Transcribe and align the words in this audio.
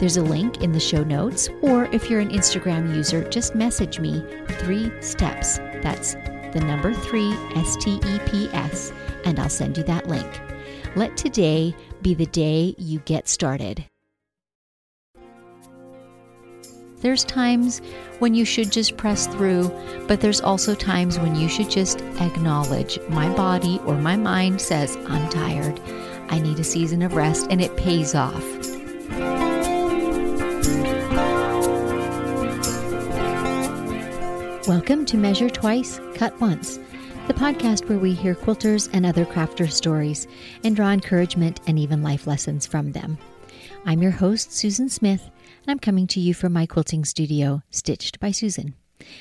there's 0.00 0.16
a 0.16 0.22
link 0.22 0.62
in 0.62 0.72
the 0.72 0.80
show 0.80 1.04
notes, 1.04 1.50
or 1.60 1.84
if 1.92 2.08
you're 2.08 2.20
an 2.20 2.30
Instagram 2.30 2.96
user, 2.96 3.22
just 3.28 3.54
message 3.54 4.00
me 4.00 4.24
three 4.60 4.90
steps. 5.02 5.58
That's 5.82 6.14
the 6.54 6.62
number 6.66 6.94
three, 6.94 7.32
S 7.54 7.76
T 7.76 8.00
E 8.04 8.18
P 8.26 8.48
S, 8.54 8.92
and 9.26 9.38
I'll 9.38 9.50
send 9.50 9.76
you 9.76 9.84
that 9.84 10.08
link. 10.08 10.40
Let 10.96 11.18
today 11.18 11.76
be 12.00 12.14
the 12.14 12.24
day 12.26 12.74
you 12.78 13.00
get 13.00 13.28
started. 13.28 13.84
There's 17.00 17.24
times 17.24 17.82
when 18.20 18.34
you 18.34 18.46
should 18.46 18.72
just 18.72 18.96
press 18.96 19.26
through, 19.26 19.70
but 20.08 20.22
there's 20.22 20.40
also 20.40 20.74
times 20.74 21.18
when 21.18 21.36
you 21.36 21.48
should 21.48 21.70
just 21.70 22.00
acknowledge 22.20 22.98
my 23.10 23.28
body 23.34 23.78
or 23.84 23.96
my 23.96 24.16
mind 24.16 24.62
says, 24.62 24.96
I'm 25.08 25.28
tired. 25.28 25.78
I 26.30 26.38
need 26.38 26.58
a 26.58 26.64
season 26.64 27.02
of 27.02 27.14
rest, 27.14 27.48
and 27.50 27.60
it 27.60 27.76
pays 27.76 28.14
off. 28.14 28.69
Welcome 34.70 35.04
to 35.06 35.16
Measure 35.16 35.50
Twice, 35.50 35.98
Cut 36.14 36.40
Once, 36.40 36.78
the 37.26 37.34
podcast 37.34 37.88
where 37.88 37.98
we 37.98 38.14
hear 38.14 38.36
quilters 38.36 38.88
and 38.92 39.04
other 39.04 39.24
crafters' 39.24 39.72
stories 39.72 40.28
and 40.62 40.76
draw 40.76 40.92
encouragement 40.92 41.58
and 41.66 41.76
even 41.76 42.04
life 42.04 42.28
lessons 42.28 42.68
from 42.68 42.92
them. 42.92 43.18
I'm 43.84 44.00
your 44.00 44.12
host, 44.12 44.52
Susan 44.52 44.88
Smith 44.88 45.22
and 45.24 45.72
I'm 45.72 45.80
coming 45.80 46.06
to 46.06 46.20
you 46.20 46.34
from 46.34 46.52
my 46.52 46.66
quilting 46.66 47.04
studio, 47.04 47.62
Stitched 47.70 48.20
by 48.20 48.30
Susan. 48.30 48.76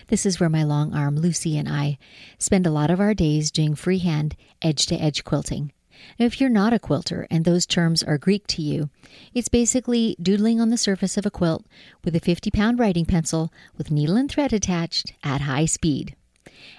This 0.05 0.23
is 0.23 0.39
where 0.39 0.49
my 0.49 0.61
long 0.61 0.93
arm 0.93 1.15
Lucy 1.15 1.57
and 1.57 1.67
I 1.67 1.97
spend 2.37 2.67
a 2.67 2.71
lot 2.71 2.91
of 2.91 2.99
our 2.99 3.15
days 3.15 3.49
doing 3.49 3.73
freehand, 3.73 4.35
edge 4.61 4.85
to 4.85 5.01
edge 5.01 5.23
quilting. 5.23 5.71
If 6.17 6.39
you're 6.39 6.49
not 6.49 6.73
a 6.73 6.79
quilter 6.79 7.27
and 7.29 7.45
those 7.45 7.65
terms 7.65 8.03
are 8.03 8.17
Greek 8.17 8.47
to 8.47 8.61
you, 8.61 8.89
it's 9.33 9.49
basically 9.49 10.15
doodling 10.21 10.59
on 10.59 10.69
the 10.69 10.77
surface 10.77 11.17
of 11.17 11.25
a 11.25 11.31
quilt 11.31 11.65
with 12.03 12.15
a 12.15 12.19
50 12.19 12.51
pound 12.51 12.79
writing 12.79 13.05
pencil 13.05 13.51
with 13.77 13.91
needle 13.91 14.15
and 14.15 14.29
thread 14.29 14.53
attached 14.53 15.13
at 15.23 15.41
high 15.41 15.65
speed. 15.65 16.15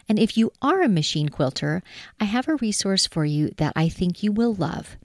And 0.08 0.18
if 0.18 0.36
you 0.36 0.52
are 0.60 0.82
a 0.82 0.88
machine 0.88 1.28
quilter, 1.28 1.82
I 2.18 2.24
have 2.24 2.48
a 2.48 2.56
resource 2.56 3.06
for 3.06 3.24
you 3.24 3.50
that 3.56 3.72
I 3.76 3.88
think 3.88 4.22
you 4.22 4.32
will 4.32 4.54
love. 4.54 4.96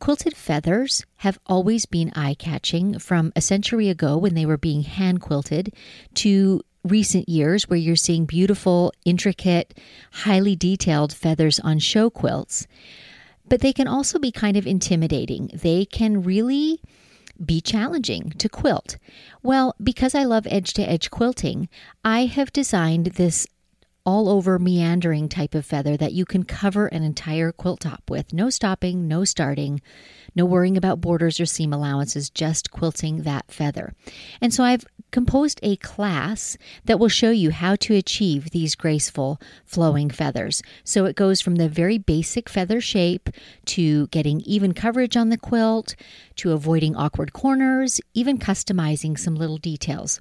Quilted 0.00 0.36
feathers 0.36 1.04
have 1.18 1.38
always 1.46 1.86
been 1.86 2.10
eye 2.16 2.34
catching 2.34 2.98
from 2.98 3.32
a 3.36 3.40
century 3.40 3.88
ago 3.88 4.16
when 4.16 4.34
they 4.34 4.44
were 4.44 4.56
being 4.56 4.82
hand 4.82 5.20
quilted 5.20 5.72
to 6.14 6.62
recent 6.84 7.28
years 7.28 7.68
where 7.68 7.78
you're 7.78 7.94
seeing 7.94 8.24
beautiful, 8.24 8.92
intricate, 9.04 9.78
highly 10.12 10.56
detailed 10.56 11.12
feathers 11.12 11.60
on 11.60 11.78
show 11.78 12.10
quilts. 12.10 12.66
But 13.52 13.60
they 13.60 13.74
can 13.74 13.86
also 13.86 14.18
be 14.18 14.32
kind 14.32 14.56
of 14.56 14.66
intimidating. 14.66 15.50
They 15.52 15.84
can 15.84 16.22
really 16.22 16.80
be 17.44 17.60
challenging 17.60 18.30
to 18.38 18.48
quilt. 18.48 18.96
Well, 19.42 19.74
because 19.82 20.14
I 20.14 20.24
love 20.24 20.46
edge 20.48 20.72
to 20.72 20.90
edge 20.90 21.10
quilting, 21.10 21.68
I 22.02 22.24
have 22.24 22.50
designed 22.50 23.08
this 23.08 23.46
all 24.06 24.30
over 24.30 24.58
meandering 24.58 25.28
type 25.28 25.54
of 25.54 25.66
feather 25.66 25.98
that 25.98 26.14
you 26.14 26.24
can 26.24 26.44
cover 26.44 26.86
an 26.86 27.02
entire 27.02 27.52
quilt 27.52 27.80
top 27.80 28.04
with. 28.08 28.32
No 28.32 28.48
stopping, 28.48 29.06
no 29.06 29.22
starting, 29.22 29.82
no 30.34 30.46
worrying 30.46 30.78
about 30.78 31.02
borders 31.02 31.38
or 31.38 31.44
seam 31.44 31.74
allowances, 31.74 32.30
just 32.30 32.70
quilting 32.70 33.24
that 33.24 33.50
feather. 33.50 33.92
And 34.40 34.54
so 34.54 34.64
I've 34.64 34.86
composed 35.12 35.60
a 35.62 35.76
class 35.76 36.58
that 36.86 36.98
will 36.98 37.08
show 37.08 37.30
you 37.30 37.50
how 37.50 37.76
to 37.76 37.94
achieve 37.94 38.50
these 38.50 38.74
graceful 38.74 39.40
flowing 39.64 40.10
feathers. 40.10 40.62
So 40.82 41.04
it 41.04 41.14
goes 41.14 41.40
from 41.40 41.56
the 41.56 41.68
very 41.68 41.98
basic 41.98 42.48
feather 42.48 42.80
shape 42.80 43.30
to 43.66 44.08
getting 44.08 44.40
even 44.40 44.74
coverage 44.74 45.16
on 45.16 45.28
the 45.28 45.38
quilt, 45.38 45.94
to 46.36 46.52
avoiding 46.52 46.96
awkward 46.96 47.32
corners, 47.32 48.00
even 48.14 48.38
customizing 48.38 49.18
some 49.18 49.36
little 49.36 49.58
details. 49.58 50.20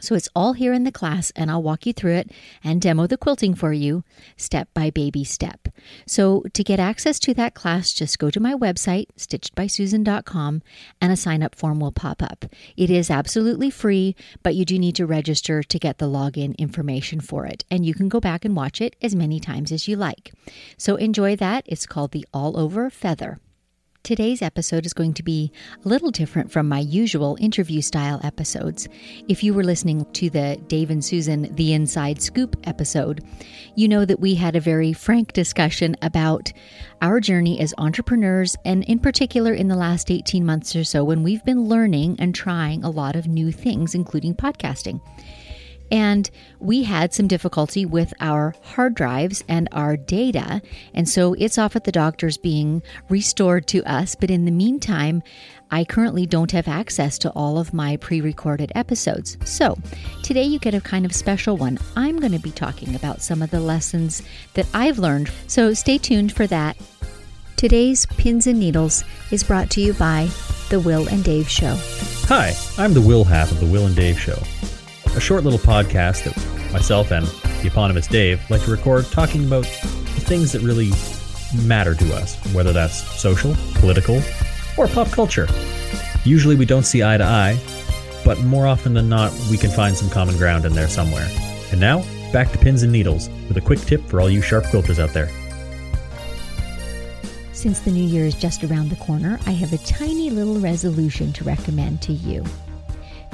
So 0.00 0.14
it's 0.14 0.28
all 0.34 0.52
here 0.52 0.72
in 0.72 0.84
the 0.84 0.92
class, 0.92 1.32
and 1.34 1.50
I'll 1.50 1.62
walk 1.62 1.86
you 1.86 1.92
through 1.92 2.14
it 2.14 2.30
and 2.62 2.80
demo 2.80 3.06
the 3.06 3.16
quilting 3.16 3.54
for 3.54 3.72
you 3.72 4.04
step 4.36 4.68
by 4.74 4.90
baby 4.90 5.24
step. 5.24 5.68
So 6.06 6.44
to 6.52 6.64
get 6.64 6.78
access 6.78 7.18
to 7.20 7.34
that 7.34 7.54
class, 7.54 7.92
just 7.92 8.18
go 8.18 8.30
to 8.30 8.40
my 8.40 8.54
website, 8.54 9.06
stitchedbysusan.com, 9.16 10.62
and 11.00 11.12
a 11.12 11.16
sign 11.16 11.42
up 11.42 11.54
form 11.54 11.80
will 11.80 11.92
pop 11.92 12.22
up. 12.22 12.44
It 12.76 12.90
is 12.90 13.10
absolutely 13.10 13.70
free, 13.70 14.14
but 14.42 14.54
you 14.54 14.64
do 14.64 14.78
need 14.78 14.96
to 14.96 15.06
register 15.06 15.62
to 15.62 15.78
get 15.78 15.98
the 15.98 16.06
login 16.06 16.56
information 16.58 17.20
for 17.20 17.46
it. 17.46 17.64
And 17.70 17.86
you 17.86 17.94
can 17.94 18.08
go 18.08 18.20
back 18.20 18.44
and 18.44 18.54
watch 18.56 18.80
it 18.80 18.96
as 19.02 19.14
many 19.14 19.40
times 19.40 19.72
as 19.72 19.88
you 19.88 19.96
like. 19.96 20.32
So 20.76 20.96
enjoy 20.96 21.36
that. 21.36 21.64
It's 21.66 21.86
called 21.86 22.12
the 22.12 22.26
All 22.32 22.58
Over 22.58 22.90
Feather. 22.90 23.38
Today's 24.06 24.40
episode 24.40 24.86
is 24.86 24.94
going 24.94 25.14
to 25.14 25.24
be 25.24 25.50
a 25.84 25.88
little 25.88 26.12
different 26.12 26.52
from 26.52 26.68
my 26.68 26.78
usual 26.78 27.36
interview 27.40 27.80
style 27.80 28.20
episodes. 28.22 28.86
If 29.26 29.42
you 29.42 29.52
were 29.52 29.64
listening 29.64 30.04
to 30.12 30.30
the 30.30 30.62
Dave 30.68 30.90
and 30.90 31.04
Susan 31.04 31.52
The 31.56 31.72
Inside 31.72 32.22
Scoop 32.22 32.56
episode, 32.68 33.24
you 33.74 33.88
know 33.88 34.04
that 34.04 34.20
we 34.20 34.36
had 34.36 34.54
a 34.54 34.60
very 34.60 34.92
frank 34.92 35.32
discussion 35.32 35.96
about 36.02 36.52
our 37.02 37.18
journey 37.18 37.58
as 37.58 37.74
entrepreneurs, 37.78 38.54
and 38.64 38.84
in 38.84 39.00
particular 39.00 39.52
in 39.52 39.66
the 39.66 39.74
last 39.74 40.08
18 40.08 40.46
months 40.46 40.76
or 40.76 40.84
so 40.84 41.02
when 41.02 41.24
we've 41.24 41.44
been 41.44 41.64
learning 41.64 42.14
and 42.20 42.32
trying 42.32 42.84
a 42.84 42.90
lot 42.90 43.16
of 43.16 43.26
new 43.26 43.50
things, 43.50 43.96
including 43.96 44.36
podcasting. 44.36 45.00
And 45.90 46.28
we 46.58 46.82
had 46.82 47.14
some 47.14 47.28
difficulty 47.28 47.86
with 47.86 48.12
our 48.20 48.54
hard 48.62 48.94
drives 48.94 49.44
and 49.48 49.68
our 49.72 49.96
data. 49.96 50.60
And 50.94 51.08
so 51.08 51.34
it's 51.34 51.58
off 51.58 51.76
at 51.76 51.84
the 51.84 51.92
doctor's 51.92 52.38
being 52.38 52.82
restored 53.08 53.66
to 53.68 53.84
us. 53.84 54.14
But 54.14 54.30
in 54.30 54.44
the 54.44 54.50
meantime, 54.50 55.22
I 55.70 55.84
currently 55.84 56.26
don't 56.26 56.52
have 56.52 56.68
access 56.68 57.18
to 57.18 57.30
all 57.30 57.58
of 57.58 57.74
my 57.74 57.96
pre 57.96 58.20
recorded 58.20 58.72
episodes. 58.74 59.36
So 59.44 59.76
today 60.22 60.44
you 60.44 60.58
get 60.58 60.74
a 60.74 60.80
kind 60.80 61.04
of 61.04 61.14
special 61.14 61.56
one. 61.56 61.78
I'm 61.96 62.18
going 62.18 62.32
to 62.32 62.38
be 62.38 62.52
talking 62.52 62.94
about 62.94 63.22
some 63.22 63.42
of 63.42 63.50
the 63.50 63.60
lessons 63.60 64.22
that 64.54 64.66
I've 64.74 64.98
learned. 64.98 65.30
So 65.46 65.74
stay 65.74 65.98
tuned 65.98 66.32
for 66.32 66.46
that. 66.46 66.76
Today's 67.56 68.04
Pins 68.06 68.46
and 68.46 68.60
Needles 68.60 69.02
is 69.30 69.42
brought 69.42 69.70
to 69.70 69.80
you 69.80 69.94
by 69.94 70.28
The 70.68 70.78
Will 70.78 71.08
and 71.08 71.24
Dave 71.24 71.48
Show. 71.48 71.74
Hi, 72.28 72.52
I'm 72.76 72.92
the 72.92 73.00
Will 73.00 73.24
half 73.24 73.50
of 73.50 73.60
The 73.60 73.66
Will 73.66 73.86
and 73.86 73.96
Dave 73.96 74.20
Show 74.20 74.36
a 75.16 75.20
short 75.20 75.44
little 75.44 75.58
podcast 75.58 76.24
that 76.24 76.72
myself 76.72 77.10
and 77.10 77.26
the 77.26 77.68
eponymous 77.68 78.06
Dave 78.06 78.40
like 78.50 78.62
to 78.64 78.70
record 78.70 79.06
talking 79.06 79.46
about 79.46 79.62
the 79.62 80.20
things 80.20 80.52
that 80.52 80.60
really 80.60 80.90
matter 81.66 81.94
to 81.94 82.14
us, 82.14 82.36
whether 82.52 82.72
that's 82.72 83.02
social, 83.18 83.54
political, 83.76 84.20
or 84.76 84.86
pop 84.88 85.08
culture. 85.08 85.48
Usually 86.24 86.54
we 86.54 86.66
don't 86.66 86.84
see 86.84 87.02
eye 87.02 87.16
to 87.16 87.24
eye, 87.24 87.58
but 88.24 88.40
more 88.40 88.66
often 88.66 88.94
than 88.94 89.08
not, 89.08 89.32
we 89.50 89.56
can 89.56 89.70
find 89.70 89.96
some 89.96 90.10
common 90.10 90.36
ground 90.36 90.64
in 90.64 90.74
there 90.74 90.88
somewhere. 90.88 91.28
And 91.70 91.80
now, 91.80 92.04
back 92.32 92.52
to 92.52 92.58
pins 92.58 92.82
and 92.82 92.92
needles 92.92 93.28
with 93.48 93.56
a 93.56 93.60
quick 93.60 93.80
tip 93.80 94.04
for 94.06 94.20
all 94.20 94.28
you 94.28 94.42
sharp 94.42 94.64
quilters 94.64 94.98
out 94.98 95.14
there. 95.14 95.30
Since 97.52 97.80
the 97.80 97.90
new 97.90 98.04
year 98.04 98.26
is 98.26 98.34
just 98.34 98.64
around 98.64 98.90
the 98.90 98.96
corner, 98.96 99.40
I 99.46 99.52
have 99.52 99.72
a 99.72 99.78
tiny 99.78 100.30
little 100.30 100.60
resolution 100.60 101.32
to 101.34 101.44
recommend 101.44 102.02
to 102.02 102.12
you. 102.12 102.44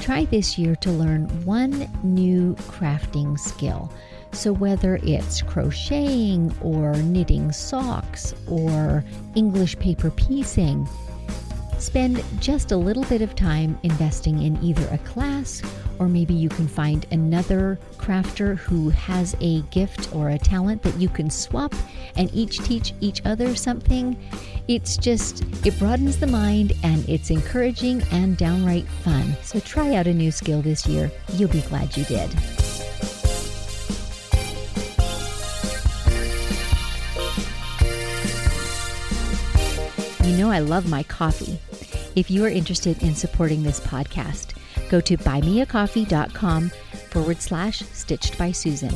Try 0.03 0.25
this 0.25 0.59
year 0.59 0.75
to 0.75 0.91
learn 0.91 1.29
one 1.45 1.89
new 2.03 2.57
crafting 2.63 3.39
skill. 3.39 3.89
So, 4.33 4.53
whether 4.53 4.99
it's 5.05 5.43
crocheting 5.43 6.53
or 6.61 6.93
knitting 6.95 7.53
socks 7.53 8.35
or 8.49 9.05
English 9.37 9.79
paper 9.79 10.11
piecing, 10.11 10.89
spend 11.79 12.25
just 12.41 12.73
a 12.73 12.77
little 12.77 13.05
bit 13.05 13.23
of 13.23 13.37
time 13.37 13.79
investing 13.85 14.43
in 14.43 14.61
either 14.61 14.89
a 14.91 14.99
class 14.99 15.63
or 16.01 16.09
maybe 16.09 16.35
you 16.35 16.49
can 16.49 16.67
find 16.67 17.07
another 17.13 17.79
crafter 17.97 18.57
who 18.57 18.91
has 18.91 19.37
a 19.41 19.61
gift 19.71 20.13
or 20.13 20.31
a 20.31 20.39
talent 20.39 20.83
that 20.83 20.97
you 20.97 21.09
can 21.09 21.31
swap 21.31 21.73
and 22.17 22.29
each 22.35 22.59
teach 22.65 22.93
each 23.01 23.23
other 23.25 23.55
something. 23.55 24.17
It's 24.69 24.97
just, 24.97 25.45
it 25.67 25.77
broadens 25.79 26.19
the 26.19 26.27
mind 26.27 26.73
and 26.83 27.07
it's 27.09 27.31
encouraging 27.31 28.03
and 28.13 28.37
downright 28.37 28.87
fun. 28.87 29.37
So 29.43 29.59
try 29.61 29.95
out 29.97 30.07
a 30.07 30.15
new 30.15 30.31
skill 30.31 30.63
this 30.63 30.87
year. 30.87 31.11
You'll 31.35 31.51
be 31.51 31.63
glad 31.63 31.97
you 31.97 32.05
did. 32.05 32.31
You 40.25 40.37
know, 40.39 40.51
I 40.51 40.61
love 40.61 40.89
my 40.89 41.03
coffee. 41.03 41.59
If 42.15 42.31
you 42.31 42.45
are 42.45 42.49
interested 42.49 43.03
in 43.03 43.15
supporting 43.15 43.63
this 43.63 43.81
podcast, 43.81 44.55
go 44.89 45.01
to 45.01 45.17
buymeacoffee.com 45.17 46.71
forward 47.11 47.41
slash 47.41 47.81
stitched 47.93 48.39
by 48.39 48.53
Susan. 48.53 48.93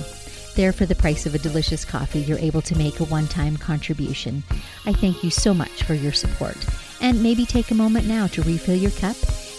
There, 0.56 0.73
for 0.73 0.87
the 0.87 0.94
price 0.94 1.26
of 1.26 1.35
a 1.35 1.38
delicious 1.38 1.85
coffee, 1.85 2.20
you're 2.20 2.38
able 2.38 2.62
to 2.62 2.79
make 2.79 2.99
a 3.00 3.05
one 3.05 3.26
time 3.26 3.58
contribution. 3.58 4.43
I 4.87 4.94
thank 4.94 5.23
you 5.23 5.29
so 5.29 5.53
much 5.53 5.82
for 5.82 5.93
your 5.93 6.14
support. 6.14 6.56
And 7.03 7.23
maybe 7.23 7.44
take 7.44 7.70
a 7.70 7.75
moment 7.75 8.06
now 8.06 8.26
to 8.29 8.43
refill 8.43 8.75
your 8.75 8.91
cup 8.93 9.17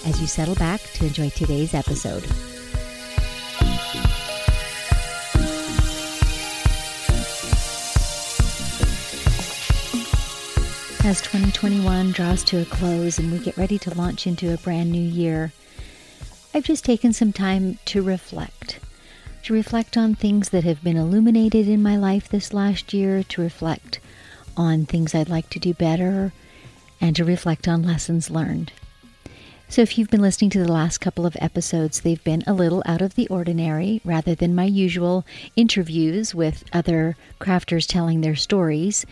as 0.08 0.20
you 0.20 0.26
settle 0.26 0.56
back 0.56 0.82
to 0.96 1.06
enjoy 1.06 1.30
today's 1.30 1.76
episode. 1.76 2.24
As 11.06 11.22
2021 11.22 12.12
draws 12.14 12.44
to 12.46 12.64
a 12.64 12.66
close 12.66 13.20
and 13.20 13.32
we 13.32 13.38
get 13.38 13.56
ready 13.56 13.78
to 13.78 13.94
launch 13.94 14.26
into 14.26 14.52
a 14.52 14.58
brand 14.58 14.92
new 14.92 15.00
year, 15.00 15.54
I've 16.56 16.66
just 16.66 16.84
taken 16.84 17.14
some 17.14 17.34
time 17.34 17.78
to 17.86 18.02
reflect 18.02 18.80
to 19.48 19.54
reflect 19.54 19.96
on 19.96 20.14
things 20.14 20.50
that 20.50 20.66
have 20.66 20.84
been 20.84 20.98
illuminated 20.98 21.70
in 21.70 21.82
my 21.82 21.96
life 21.96 22.28
this 22.28 22.52
last 22.52 22.94
year, 22.94 23.24
to 23.24 23.42
reflect 23.42 23.98
on 24.58 24.86
things 24.86 25.16
I'd 25.16 25.30
like 25.30 25.50
to 25.52 25.60
do 25.60 25.74
better, 25.74 26.34
and 27.00 27.16
to 27.16 27.24
reflect 27.24 27.66
on 27.66 27.82
lessons 27.82 28.30
learned. 28.30 28.74
So, 29.70 29.82
if 29.82 29.98
you've 29.98 30.10
been 30.10 30.22
listening 30.22 30.50
to 30.50 30.60
the 30.60 30.70
last 30.70 30.98
couple 30.98 31.26
of 31.26 31.38
episodes, 31.40 32.02
they've 32.02 32.24
been 32.26 32.44
a 32.46 32.54
little 32.54 32.84
out 32.86 33.02
of 33.02 33.16
the 33.16 33.30
ordinary 33.30 34.02
rather 34.04 34.36
than 34.36 34.54
my 34.54 34.66
usual 34.66 35.26
interviews 35.56 36.36
with 36.36 36.66
other 36.74 37.16
crafters 37.40 37.88
telling 37.88 38.20
their 38.20 38.36
stories. 38.36 39.06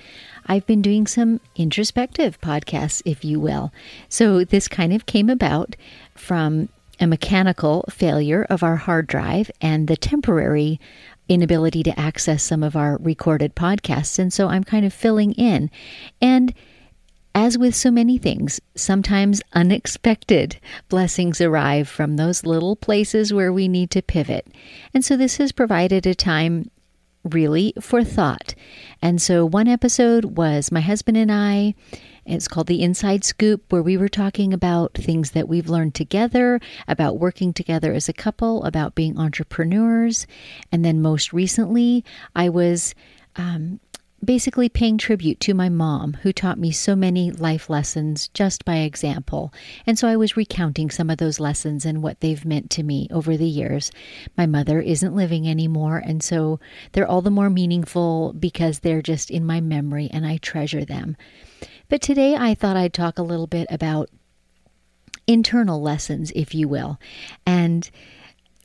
I've 0.47 0.67
been 0.67 0.81
doing 0.81 1.07
some 1.07 1.39
introspective 1.55 2.41
podcasts, 2.41 3.01
if 3.05 3.23
you 3.23 3.39
will. 3.39 3.71
So, 4.09 4.43
this 4.43 4.67
kind 4.67 4.91
of 4.91 5.05
came 5.05 5.29
about 5.29 5.77
from 6.13 6.67
a 6.99 7.07
mechanical 7.07 7.85
failure 7.89 8.45
of 8.49 8.63
our 8.63 8.75
hard 8.75 9.07
drive 9.07 9.51
and 9.61 9.87
the 9.87 9.97
temporary 9.97 10.79
inability 11.27 11.83
to 11.83 11.99
access 11.99 12.43
some 12.43 12.63
of 12.63 12.75
our 12.75 12.97
recorded 12.97 13.55
podcasts. 13.55 14.19
And 14.19 14.31
so 14.31 14.47
I'm 14.47 14.63
kind 14.63 14.85
of 14.85 14.93
filling 14.93 15.33
in. 15.33 15.71
And 16.21 16.53
as 17.33 17.57
with 17.57 17.75
so 17.75 17.91
many 17.91 18.17
things, 18.17 18.61
sometimes 18.75 19.41
unexpected 19.53 20.57
blessings 20.87 21.41
arrive 21.41 21.89
from 21.89 22.15
those 22.15 22.45
little 22.45 22.75
places 22.75 23.33
where 23.33 23.51
we 23.51 23.67
need 23.67 23.91
to 23.91 24.01
pivot. 24.01 24.47
And 24.93 25.03
so 25.03 25.17
this 25.17 25.37
has 25.37 25.51
provided 25.51 26.05
a 26.05 26.15
time 26.15 26.71
really 27.25 27.73
for 27.81 28.03
thought. 28.03 28.55
And 29.01 29.21
so 29.21 29.45
one 29.45 29.67
episode 29.67 30.37
was 30.37 30.71
my 30.71 30.81
husband 30.81 31.17
and 31.17 31.31
I 31.31 31.75
it's 32.25 32.47
called 32.47 32.67
The 32.67 32.81
Inside 32.81 33.23
Scoop, 33.23 33.71
where 33.71 33.83
we 33.83 33.97
were 33.97 34.09
talking 34.09 34.53
about 34.53 34.93
things 34.93 35.31
that 35.31 35.47
we've 35.47 35.69
learned 35.69 35.93
together, 35.93 36.59
about 36.87 37.19
working 37.19 37.53
together 37.53 37.93
as 37.93 38.09
a 38.09 38.13
couple, 38.13 38.63
about 38.63 38.95
being 38.95 39.17
entrepreneurs. 39.17 40.25
And 40.71 40.83
then 40.83 41.01
most 41.01 41.33
recently, 41.33 42.03
I 42.35 42.49
was 42.49 42.95
um, 43.35 43.79
basically 44.23 44.69
paying 44.69 44.97
tribute 44.97 45.39
to 45.41 45.53
my 45.53 45.69
mom, 45.69 46.13
who 46.23 46.33
taught 46.33 46.57
me 46.57 46.71
so 46.71 46.95
many 46.95 47.31
life 47.31 47.69
lessons 47.69 48.27
just 48.29 48.65
by 48.65 48.77
example. 48.77 49.53
And 49.85 49.99
so 49.99 50.07
I 50.07 50.15
was 50.15 50.35
recounting 50.35 50.89
some 50.89 51.09
of 51.09 51.17
those 51.17 51.39
lessons 51.39 51.85
and 51.85 52.01
what 52.01 52.21
they've 52.21 52.43
meant 52.43 52.69
to 52.71 52.83
me 52.83 53.07
over 53.11 53.37
the 53.37 53.47
years. 53.47 53.91
My 54.35 54.45
mother 54.45 54.81
isn't 54.81 55.15
living 55.15 55.47
anymore, 55.47 56.01
and 56.03 56.23
so 56.23 56.59
they're 56.93 57.07
all 57.07 57.21
the 57.21 57.29
more 57.29 57.49
meaningful 57.49 58.33
because 58.33 58.79
they're 58.79 59.03
just 59.03 59.29
in 59.29 59.45
my 59.45 59.61
memory 59.61 60.09
and 60.11 60.25
I 60.25 60.37
treasure 60.37 60.85
them. 60.85 61.17
But 61.89 62.01
today 62.01 62.35
I 62.35 62.55
thought 62.55 62.77
I'd 62.77 62.93
talk 62.93 63.17
a 63.17 63.23
little 63.23 63.47
bit 63.47 63.67
about 63.69 64.09
internal 65.27 65.81
lessons, 65.81 66.31
if 66.35 66.53
you 66.53 66.67
will. 66.67 66.99
And 67.45 67.89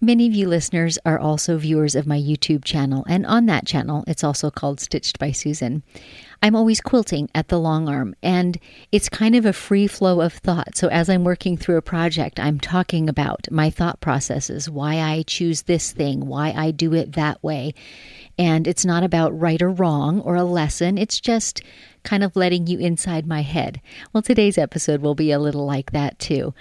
Many 0.02 0.26
of 0.26 0.32
you 0.32 0.48
listeners 0.48 0.98
are 1.04 1.18
also 1.18 1.58
viewers 1.58 1.94
of 1.94 2.06
my 2.06 2.18
YouTube 2.18 2.64
channel, 2.64 3.04
and 3.06 3.26
on 3.26 3.44
that 3.46 3.66
channel, 3.66 4.02
it's 4.06 4.24
also 4.24 4.50
called 4.50 4.80
Stitched 4.80 5.18
by 5.18 5.30
Susan. 5.30 5.82
I'm 6.42 6.56
always 6.56 6.80
quilting 6.80 7.28
at 7.34 7.48
the 7.48 7.58
long 7.58 7.86
arm, 7.86 8.14
and 8.22 8.58
it's 8.90 9.10
kind 9.10 9.36
of 9.36 9.44
a 9.44 9.52
free 9.52 9.86
flow 9.86 10.22
of 10.22 10.32
thought. 10.32 10.74
So, 10.74 10.88
as 10.88 11.10
I'm 11.10 11.22
working 11.22 11.58
through 11.58 11.76
a 11.76 11.82
project, 11.82 12.40
I'm 12.40 12.58
talking 12.58 13.10
about 13.10 13.50
my 13.50 13.68
thought 13.68 14.00
processes, 14.00 14.70
why 14.70 15.00
I 15.00 15.22
choose 15.26 15.62
this 15.62 15.92
thing, 15.92 16.26
why 16.26 16.52
I 16.56 16.70
do 16.70 16.94
it 16.94 17.12
that 17.12 17.42
way. 17.42 17.74
And 18.38 18.66
it's 18.66 18.86
not 18.86 19.02
about 19.02 19.38
right 19.38 19.60
or 19.60 19.68
wrong 19.68 20.20
or 20.22 20.34
a 20.34 20.44
lesson, 20.44 20.96
it's 20.96 21.20
just 21.20 21.60
kind 22.04 22.24
of 22.24 22.34
letting 22.36 22.66
you 22.66 22.78
inside 22.78 23.26
my 23.26 23.42
head. 23.42 23.82
Well, 24.14 24.22
today's 24.22 24.56
episode 24.56 25.02
will 25.02 25.14
be 25.14 25.32
a 25.32 25.38
little 25.38 25.66
like 25.66 25.92
that 25.92 26.18
too. 26.18 26.54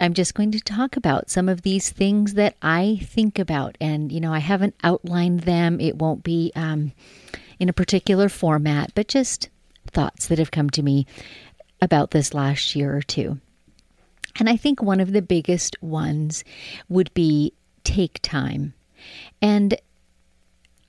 I'm 0.00 0.14
just 0.14 0.34
going 0.34 0.50
to 0.52 0.60
talk 0.60 0.96
about 0.96 1.28
some 1.28 1.50
of 1.50 1.60
these 1.60 1.90
things 1.90 2.34
that 2.34 2.56
I 2.62 3.00
think 3.02 3.38
about. 3.38 3.76
And, 3.82 4.10
you 4.10 4.20
know, 4.20 4.32
I 4.32 4.38
haven't 4.38 4.76
outlined 4.82 5.40
them, 5.40 5.78
it 5.78 5.96
won't 5.96 6.22
be 6.22 6.52
um, 6.56 6.92
in 7.58 7.68
a 7.68 7.74
particular 7.74 8.28
format, 8.28 8.92
but 8.94 9.08
just 9.08 9.48
thoughts 9.86 10.26
that 10.28 10.38
have 10.38 10.50
come 10.50 10.70
to 10.70 10.82
me 10.82 11.06
about 11.80 12.10
this 12.10 12.34
last 12.34 12.74
year 12.74 12.96
or 12.96 13.02
two. 13.02 13.38
And 14.38 14.48
I 14.48 14.56
think 14.56 14.82
one 14.82 15.00
of 15.00 15.12
the 15.12 15.22
biggest 15.22 15.80
ones 15.82 16.44
would 16.88 17.12
be 17.14 17.52
take 17.84 18.20
time. 18.22 18.74
And 19.40 19.78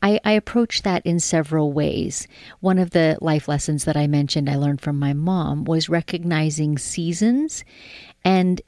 I, 0.01 0.19
I 0.23 0.31
approach 0.31 0.83
that 0.83 1.05
in 1.05 1.19
several 1.19 1.71
ways. 1.71 2.27
One 2.59 2.77
of 2.77 2.91
the 2.91 3.17
life 3.21 3.47
lessons 3.47 3.85
that 3.85 3.97
I 3.97 4.07
mentioned 4.07 4.49
I 4.49 4.55
learned 4.55 4.81
from 4.81 4.99
my 4.99 5.13
mom 5.13 5.63
was 5.63 5.89
recognizing 5.89 6.77
seasons. 6.77 7.63
And 8.23 8.61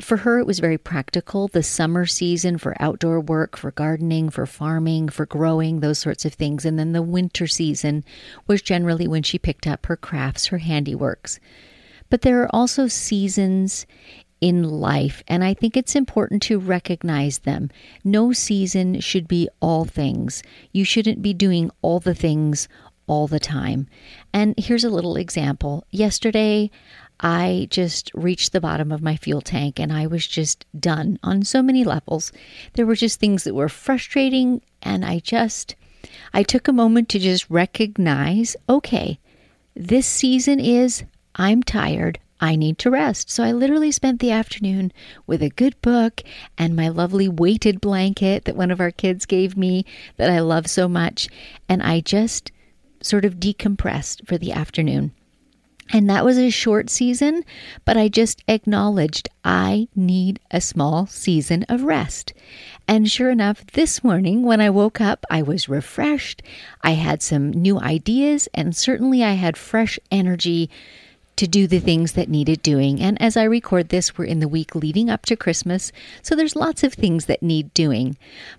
for 0.00 0.18
her, 0.18 0.38
it 0.38 0.46
was 0.46 0.60
very 0.60 0.78
practical. 0.78 1.48
The 1.48 1.62
summer 1.62 2.06
season 2.06 2.58
for 2.58 2.76
outdoor 2.80 3.20
work, 3.20 3.56
for 3.56 3.70
gardening, 3.70 4.28
for 4.30 4.46
farming, 4.46 5.08
for 5.08 5.26
growing, 5.26 5.80
those 5.80 5.98
sorts 5.98 6.24
of 6.24 6.34
things. 6.34 6.64
And 6.64 6.78
then 6.78 6.92
the 6.92 7.02
winter 7.02 7.46
season 7.46 8.04
was 8.46 8.62
generally 8.62 9.08
when 9.08 9.22
she 9.22 9.38
picked 9.38 9.66
up 9.66 9.86
her 9.86 9.96
crafts, 9.96 10.46
her 10.46 10.58
handiworks. 10.58 11.38
But 12.10 12.22
there 12.22 12.42
are 12.42 12.54
also 12.54 12.88
seasons 12.88 13.86
in 14.40 14.62
life, 14.62 15.22
and 15.28 15.42
I 15.42 15.54
think 15.54 15.76
it's 15.76 15.96
important 15.96 16.42
to 16.42 16.58
recognize 16.58 17.38
them. 17.38 17.70
No 18.04 18.32
season 18.32 19.00
should 19.00 19.26
be 19.26 19.48
all 19.60 19.86
things. 19.86 20.42
You 20.72 20.84
shouldn't 20.84 21.22
be 21.22 21.32
doing 21.32 21.70
all 21.80 22.00
the 22.00 22.14
things 22.14 22.68
all 23.06 23.26
the 23.26 23.40
time. 23.40 23.86
And 24.32 24.54
here's 24.58 24.84
a 24.84 24.90
little 24.90 25.16
example. 25.16 25.84
Yesterday, 25.90 26.70
I 27.20 27.66
just 27.70 28.10
reached 28.14 28.52
the 28.52 28.60
bottom 28.60 28.92
of 28.92 29.02
my 29.02 29.16
fuel 29.16 29.40
tank 29.40 29.80
and 29.80 29.92
I 29.92 30.06
was 30.06 30.26
just 30.26 30.66
done 30.78 31.18
on 31.22 31.44
so 31.44 31.62
many 31.62 31.82
levels. 31.82 32.32
There 32.74 32.86
were 32.86 32.96
just 32.96 33.18
things 33.18 33.44
that 33.44 33.54
were 33.54 33.70
frustrating, 33.70 34.60
and 34.82 35.04
I 35.04 35.20
just, 35.20 35.74
I 36.34 36.42
took 36.42 36.68
a 36.68 36.72
moment 36.72 37.08
to 37.10 37.18
just 37.18 37.48
recognize 37.48 38.56
okay, 38.68 39.18
this 39.74 40.06
season 40.06 40.60
is 40.60 41.04
I'm 41.34 41.62
tired. 41.62 42.18
I 42.38 42.54
need 42.54 42.78
to 42.78 42.90
rest. 42.90 43.30
So 43.30 43.42
I 43.42 43.52
literally 43.52 43.90
spent 43.90 44.20
the 44.20 44.30
afternoon 44.30 44.92
with 45.26 45.42
a 45.42 45.48
good 45.48 45.80
book 45.80 46.22
and 46.58 46.76
my 46.76 46.88
lovely 46.88 47.28
weighted 47.28 47.80
blanket 47.80 48.44
that 48.44 48.56
one 48.56 48.70
of 48.70 48.80
our 48.80 48.90
kids 48.90 49.24
gave 49.24 49.56
me 49.56 49.86
that 50.16 50.30
I 50.30 50.40
love 50.40 50.66
so 50.66 50.86
much. 50.86 51.28
And 51.66 51.82
I 51.82 52.00
just 52.00 52.52
sort 53.00 53.24
of 53.24 53.36
decompressed 53.36 54.26
for 54.26 54.36
the 54.36 54.52
afternoon. 54.52 55.12
And 55.92 56.10
that 56.10 56.24
was 56.24 56.36
a 56.36 56.50
short 56.50 56.90
season, 56.90 57.44
but 57.84 57.96
I 57.96 58.08
just 58.08 58.42
acknowledged 58.48 59.28
I 59.44 59.88
need 59.94 60.40
a 60.50 60.60
small 60.60 61.06
season 61.06 61.64
of 61.68 61.84
rest. 61.84 62.32
And 62.88 63.10
sure 63.10 63.30
enough, 63.30 63.64
this 63.72 64.02
morning 64.02 64.42
when 64.42 64.60
I 64.60 64.70
woke 64.70 65.00
up, 65.00 65.24
I 65.30 65.42
was 65.42 65.68
refreshed. 65.68 66.42
I 66.82 66.92
had 66.92 67.22
some 67.22 67.50
new 67.50 67.78
ideas, 67.78 68.48
and 68.52 68.74
certainly 68.74 69.22
I 69.22 69.32
had 69.32 69.56
fresh 69.56 69.98
energy 70.10 70.70
to 71.36 71.46
do 71.46 71.66
the 71.66 71.80
things 71.80 72.12
that 72.12 72.28
needed 72.28 72.62
doing. 72.62 73.00
And 73.00 73.20
as 73.20 73.36
I 73.36 73.44
record 73.44 73.90
this, 73.90 74.16
we're 74.16 74.24
in 74.24 74.40
the 74.40 74.48
week 74.48 74.74
leading 74.74 75.10
up 75.10 75.26
to 75.26 75.36
Christmas, 75.36 75.92
so 76.22 76.34
there's 76.34 76.56
lots 76.56 76.82
of 76.82 76.94
things 76.94 77.26
that 77.26 77.42
need 77.42 77.72
doing. 77.74 78.16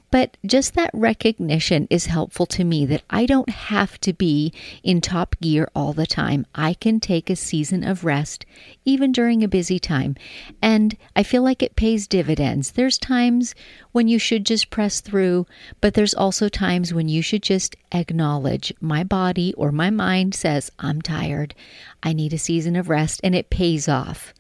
But 0.10 0.38
just 0.46 0.74
that 0.76 0.90
recognition 0.94 1.86
is 1.90 2.06
helpful 2.06 2.46
to 2.48 2.64
me 2.64 2.86
that 2.86 3.04
I 3.10 3.26
don't 3.26 3.50
have 3.50 4.00
to 4.02 4.14
be 4.14 4.54
in 4.82 5.02
top 5.02 5.36
gear 5.42 5.70
all 5.76 5.92
the 5.92 6.08
time. 6.08 6.46
I 6.56 6.76
can 6.76 7.02
take 7.02 7.30
a 7.30 7.36
season 7.36 7.84
of 7.84 8.06
rest 8.06 8.46
even 8.86 9.12
during 9.12 9.44
a 9.44 9.50
busy 9.50 9.80
time. 9.80 10.16
And 10.62 10.96
I 11.14 11.24
feel 11.24 11.42
like 11.42 11.62
it 11.62 11.76
pays 11.76 12.08
dividends. 12.08 12.72
There's 12.72 12.98
times 12.98 13.54
when 13.92 14.08
you 14.08 14.18
should 14.18 14.46
just 14.46 14.70
press 14.70 15.02
through, 15.02 15.46
but 15.82 15.94
there's 15.94 16.14
also 16.14 16.48
times 16.48 16.94
when 16.94 17.10
you 17.10 17.22
should 17.22 17.44
just 17.44 17.76
acknowledge 17.92 18.74
my 18.80 19.04
body 19.04 19.54
or 19.56 19.74
my 19.74 19.90
mind 19.90 20.34
says, 20.34 20.72
I'm 20.80 21.02
tired. 21.02 21.54
I 22.02 22.14
need 22.14 22.32
a 22.32 22.38
season 22.38 22.78
of 22.78 22.88
rest, 22.88 23.20
and 23.26 23.36
it 23.36 23.50
pays 23.50 23.90
off. 23.90 24.34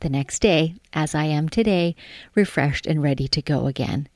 The 0.00 0.08
next 0.08 0.38
day, 0.40 0.76
as 0.92 1.14
I 1.14 1.24
am 1.24 1.48
today, 1.48 1.96
refreshed 2.34 2.86
and 2.86 3.02
ready 3.02 3.26
to 3.28 3.42
go 3.42 3.66
again. 3.66 4.08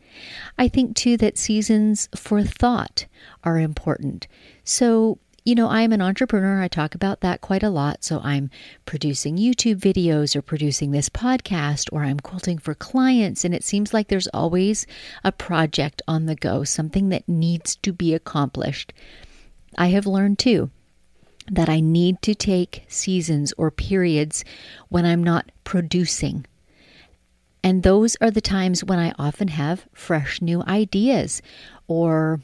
I 0.59 0.69
think 0.69 0.97
too 0.97 1.17
that 1.19 1.39
seasons 1.39 2.09
for 2.15 2.43
thought 2.43 3.07
are 3.43 3.59
important. 3.59 4.27
So 4.65 5.19
you 5.45 5.55
know, 5.55 5.69
I'm 5.69 5.93
an 5.93 6.01
entrepreneur. 6.01 6.63
I 6.63 6.69
talk 6.69 6.95
about 6.95 7.21
that 7.21 7.43
quite 7.43 7.63
a 7.63 7.69
lot. 7.69 8.03
So 8.03 8.21
I'm 8.25 8.49
producing 8.87 9.37
YouTube 9.37 9.77
videos 9.77 10.35
or 10.35 10.41
producing 10.41 10.91
this 10.91 11.11
podcast 11.11 11.91
or 11.93 12.03
I'm 12.03 12.19
quilting 12.19 12.57
for 12.57 12.75
clients. 12.75 13.45
And 13.45 13.55
it 13.55 13.63
seems 13.63 13.93
like 13.93 14.09
there's 14.09 14.29
always 14.29 14.87
a 15.23 15.33
project 15.33 16.01
on 16.09 16.25
the 16.25 16.35
go, 16.35 16.65
something 16.65 17.11
that 17.11 17.29
needs 17.29 17.77
to 17.77 17.93
be 17.93 18.15
accomplished. 18.15 18.95
I 19.77 19.89
have 19.89 20.07
learned 20.07 20.39
too 20.39 20.71
that 21.51 21.69
I 21.69 21.81
need 21.81 22.23
to 22.23 22.35
take 22.35 22.85
seasons 22.89 23.53
or 23.59 23.71
periods 23.71 24.47
when 24.89 25.05
I'm 25.05 25.23
not 25.23 25.53
producing. 25.65 26.47
And 27.65 27.83
those 27.83 28.15
are 28.21 28.31
the 28.31 28.43
times 28.43 28.85
when 28.85 28.99
I 28.99 29.15
often 29.19 29.49
have 29.49 29.87
fresh 29.95 30.43
new 30.43 30.63
ideas 30.65 31.41
or 31.89 32.43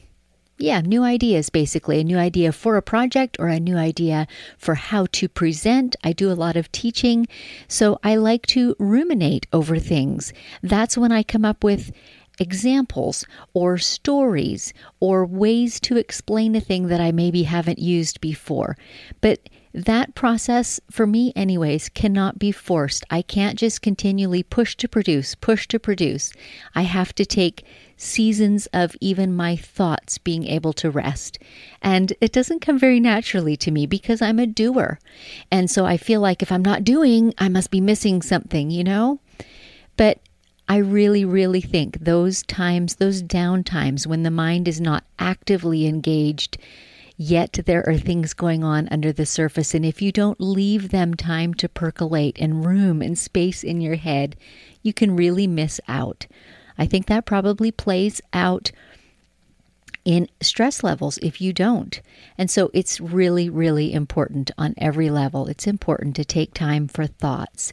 yeah, 0.57 0.81
new 0.81 1.03
ideas 1.03 1.51
basically. 1.51 1.99
A 1.99 2.03
new 2.03 2.17
idea 2.17 2.51
for 2.51 2.75
a 2.75 2.81
project 2.81 3.37
or 3.39 3.47
a 3.47 3.59
new 3.59 3.77
idea 3.77 4.27
for 4.57 4.73
how 4.75 5.05
to 5.13 5.29
present. 5.29 5.95
I 6.03 6.11
do 6.11 6.31
a 6.31 6.33
lot 6.33 6.55
of 6.55 6.71
teaching, 6.71 7.27
so 7.67 7.99
I 8.03 8.15
like 8.15 8.47
to 8.47 8.75
ruminate 8.79 9.45
over 9.53 9.77
things. 9.77 10.33
That's 10.63 10.97
when 10.97 11.11
I 11.11 11.21
come 11.21 11.45
up 11.45 11.63
with 11.63 11.91
examples 12.39 13.23
or 13.53 13.77
stories 13.77 14.73
or 14.99 15.25
ways 15.25 15.79
to 15.81 15.97
explain 15.97 16.55
a 16.55 16.61
thing 16.61 16.87
that 16.87 16.99
I 16.99 17.11
maybe 17.11 17.43
haven't 17.43 17.79
used 17.79 18.21
before. 18.21 18.75
But 19.21 19.49
that 19.73 20.15
process, 20.15 20.79
for 20.89 21.07
me, 21.07 21.31
anyways, 21.35 21.89
cannot 21.89 22.37
be 22.37 22.51
forced. 22.51 23.05
I 23.09 23.21
can't 23.21 23.57
just 23.57 23.81
continually 23.81 24.43
push 24.43 24.75
to 24.77 24.87
produce, 24.87 25.35
push 25.35 25.67
to 25.69 25.79
produce. 25.79 26.33
I 26.75 26.81
have 26.81 27.15
to 27.15 27.25
take 27.25 27.65
seasons 27.95 28.67
of 28.73 28.95
even 28.99 29.35
my 29.35 29.55
thoughts 29.55 30.17
being 30.17 30.45
able 30.45 30.73
to 30.73 30.89
rest. 30.89 31.39
And 31.81 32.11
it 32.19 32.31
doesn't 32.31 32.61
come 32.61 32.79
very 32.79 32.99
naturally 32.99 33.55
to 33.57 33.71
me 33.71 33.85
because 33.85 34.21
I'm 34.21 34.39
a 34.39 34.47
doer. 34.47 34.99
And 35.51 35.69
so 35.69 35.85
I 35.85 35.97
feel 35.97 36.19
like 36.19 36.41
if 36.41 36.51
I'm 36.51 36.65
not 36.65 36.83
doing, 36.83 37.33
I 37.37 37.47
must 37.47 37.71
be 37.71 37.79
missing 37.79 38.21
something, 38.21 38.71
you 38.71 38.83
know? 38.83 39.19
But 39.97 40.19
I 40.67 40.77
really, 40.77 41.25
really 41.25 41.61
think 41.61 41.99
those 41.99 42.43
times, 42.43 42.95
those 42.95 43.21
down 43.21 43.63
times 43.63 44.07
when 44.07 44.23
the 44.23 44.31
mind 44.31 44.67
is 44.67 44.81
not 44.81 45.03
actively 45.19 45.85
engaged, 45.85 46.57
yet 47.21 47.59
there 47.65 47.87
are 47.87 47.97
things 47.97 48.33
going 48.33 48.63
on 48.63 48.87
under 48.89 49.13
the 49.13 49.27
surface. 49.27 49.75
And 49.75 49.85
if 49.85 50.01
you 50.01 50.11
don't 50.11 50.41
leave 50.41 50.89
them 50.89 51.13
time 51.13 51.53
to 51.55 51.69
percolate 51.69 52.35
and 52.39 52.65
room 52.65 53.01
and 53.01 53.15
space 53.15 53.63
in 53.63 53.79
your 53.79 53.95
head, 53.95 54.35
you 54.81 54.91
can 54.91 55.15
really 55.15 55.45
miss 55.45 55.79
out. 55.87 56.25
I 56.79 56.87
think 56.87 57.05
that 57.05 57.27
probably 57.27 57.71
plays 57.71 58.21
out 58.33 58.71
in 60.03 60.27
stress 60.41 60.83
levels 60.83 61.19
if 61.19 61.39
you 61.39 61.53
don't. 61.53 62.01
And 62.39 62.49
so 62.49 62.71
it's 62.73 62.99
really, 62.99 63.51
really 63.51 63.93
important 63.93 64.49
on 64.57 64.73
every 64.79 65.11
level. 65.11 65.45
It's 65.45 65.67
important 65.67 66.15
to 66.15 66.25
take 66.25 66.55
time 66.55 66.87
for 66.87 67.05
thoughts. 67.05 67.71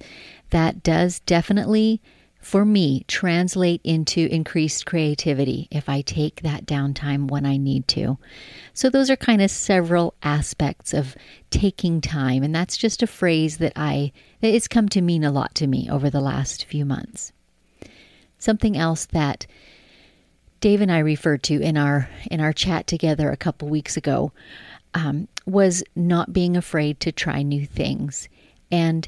That 0.51 0.83
does 0.83 1.21
definitely, 1.21 2.03
for 2.49 2.65
me, 2.65 3.05
translate 3.09 3.83
into 3.85 4.27
increased 4.33 4.87
creativity 4.87 5.69
if 5.71 5.87
I 5.87 6.01
take 6.01 6.41
that 6.41 6.65
downtime 6.65 7.31
when 7.31 7.45
I 7.45 7.59
need 7.59 7.87
to. 7.89 8.17
So 8.73 8.89
those 8.89 9.11
are 9.11 9.17
kind 9.17 9.43
of 9.43 9.51
several 9.51 10.15
aspects 10.23 10.95
of 10.95 11.15
taking 11.51 12.01
time. 12.01 12.43
And 12.43 12.55
that's 12.55 12.79
just 12.79 13.03
a 13.03 13.07
phrase 13.07 13.59
that 13.59 13.75
I, 13.77 14.13
that 14.41 14.55
it's 14.55 14.67
come 14.67 14.89
to 14.89 15.03
mean 15.03 15.25
a 15.25 15.31
lot 15.31 15.55
to 15.57 15.67
me 15.67 15.91
over 15.91 16.09
the 16.09 16.23
last 16.23 16.65
few 16.65 16.87
months. 16.87 17.35
Something 18.39 18.79
else 18.79 19.05
that 19.05 19.47
Dave 20.63 20.81
and 20.81 20.91
I 20.91 21.01
referred 21.01 21.43
to 21.45 21.61
in 21.61 21.77
our 21.77 22.09
in 22.31 22.41
our 22.41 22.55
chat 22.55 22.87
together 22.87 23.31
a 23.31 23.37
couple 23.37 23.69
weeks 23.69 23.99
ago 23.99 24.33
um, 24.95 25.29
was 25.45 25.85
not 25.95 26.33
being 26.33 26.57
afraid 26.57 26.99
to 27.01 27.13
try 27.13 27.43
new 27.43 27.67
things, 27.67 28.31
and 28.71 29.07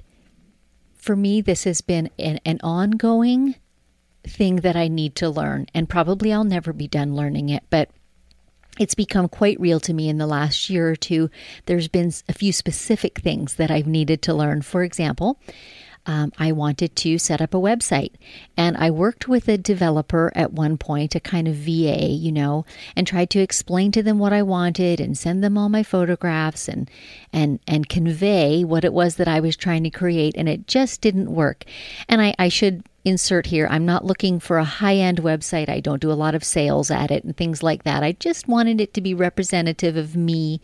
for 1.01 1.17
me, 1.17 1.41
this 1.41 1.65
has 1.65 1.81
been 1.81 2.11
an, 2.19 2.41
an 2.45 2.61
ongoing 2.63 3.57
thing 4.27 4.57
that 4.57 4.77
I 4.77 4.89
need 4.89 5.17
to 5.17 5.31
learn, 5.31 5.67
and 5.75 5.89
probably 5.89 6.33
I'll 6.33 6.45
never 6.45 6.73
be 6.73 6.87
done 6.87 7.17
learning 7.17 7.49
it, 7.49 7.65
but 7.71 7.91
it's 8.79 8.95
become 8.95 9.29
quite 9.29 9.59
real 9.61 9.81
to 9.81 9.93
me 9.93 10.09
in 10.09 10.19
the 10.19 10.27
last 10.27 10.71
year 10.71 10.91
or 10.91 10.97
two. 10.97 11.31
There's 11.67 11.89
been 11.89 12.13
a 12.29 12.33
few 12.33 12.53
specific 12.53 13.19
things 13.21 13.55
that 13.55 13.71
I've 13.71 13.87
needed 13.87 14.23
to 14.23 14.35
learn. 14.35 14.63
For 14.63 14.85
example, 14.85 15.39
um, 16.07 16.33
I 16.39 16.53
wanted 16.53 16.97
to 16.97 17.19
set 17.19 17.41
up 17.41 17.55
a 17.55 17.59
website. 17.59 18.13
And 18.57 18.77
I 18.77 18.91
worked 18.91 19.29
with 19.29 19.49
a 19.49 19.59
developer 19.59 20.33
at 20.35 20.53
one 20.53 20.79
point, 20.79 21.15
a 21.15 21.21
kind 21.21 21.47
of 21.47 21.55
VA, 21.55 22.09
you 22.09 22.33
know, 22.33 22.65
and 22.97 23.07
tried 23.07 23.31
to 23.31 23.41
explain 23.41 23.93
to 23.93 24.03
them 24.03 24.19
what 24.19 24.33
I 24.33 24.43
wanted 24.43 25.01
and 25.01 25.17
send 25.17 25.45
them 25.45 25.59
all 25.59 25.69
my 25.69 25.83
photographs 25.83 26.69
and 26.69 26.91
and 27.33 27.61
and 27.67 27.89
convey 27.89 28.65
what 28.65 28.85
it 28.85 28.93
was 28.93 29.17
that 29.17 29.29
I 29.29 29.41
was 29.41 29.57
trying 29.57 29.85
to 29.85 29.91
create. 29.91 30.35
And 30.37 30.49
it 30.49 30.67
just 30.67 31.01
didn't 31.01 31.33
work. 31.33 31.65
And 32.09 32.21
I, 32.21 32.35
I 32.39 32.49
should 32.49 32.85
insert 33.03 33.47
here 33.47 33.67
I'm 33.71 33.87
not 33.87 34.05
looking 34.05 34.39
for 34.39 34.59
a 34.59 34.65
high 34.65 34.97
end 34.97 35.19
website. 35.19 35.69
I 35.69 35.81
don't 35.81 36.03
do 36.03 36.13
a 36.13 36.15
lot 36.15 36.35
of 36.35 36.45
sales 36.45 36.91
at 36.91 37.11
it 37.11 37.25
and 37.25 37.37
things 37.37 37.63
like 37.63 37.85
that. 37.85 38.03
I 38.03 38.13
just 38.13 38.49
wanted 38.49 38.81
it 38.81 38.95
to 38.95 39.01
be 39.01 39.15
representative 39.15 39.97
of 39.97 40.17
me 40.17 40.61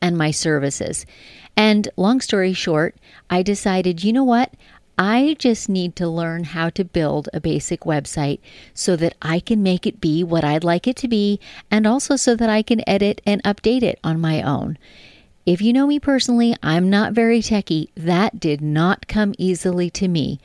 and 0.00 0.16
my 0.16 0.30
services. 0.30 1.06
And 1.56 1.88
long 1.96 2.20
story 2.20 2.52
short, 2.52 2.96
I 3.30 3.42
decided, 3.42 4.04
you 4.04 4.12
know 4.12 4.24
what? 4.24 4.54
I 4.98 5.36
just 5.38 5.68
need 5.68 5.94
to 5.96 6.08
learn 6.08 6.44
how 6.44 6.70
to 6.70 6.82
build 6.82 7.28
a 7.34 7.40
basic 7.40 7.80
website 7.80 8.38
so 8.72 8.96
that 8.96 9.14
I 9.20 9.40
can 9.40 9.62
make 9.62 9.86
it 9.86 10.00
be 10.00 10.24
what 10.24 10.42
I'd 10.42 10.64
like 10.64 10.86
it 10.86 10.96
to 10.96 11.08
be, 11.08 11.38
and 11.70 11.86
also 11.86 12.16
so 12.16 12.34
that 12.34 12.48
I 12.48 12.62
can 12.62 12.88
edit 12.88 13.20
and 13.26 13.42
update 13.42 13.82
it 13.82 13.98
on 14.02 14.22
my 14.22 14.40
own. 14.40 14.78
If 15.44 15.60
you 15.60 15.74
know 15.74 15.86
me 15.86 16.00
personally, 16.00 16.56
I'm 16.62 16.88
not 16.88 17.12
very 17.12 17.42
techy. 17.42 17.90
That 17.94 18.40
did 18.40 18.62
not 18.62 19.06
come 19.06 19.34
easily 19.36 19.90
to 19.90 20.08
me. 20.08 20.40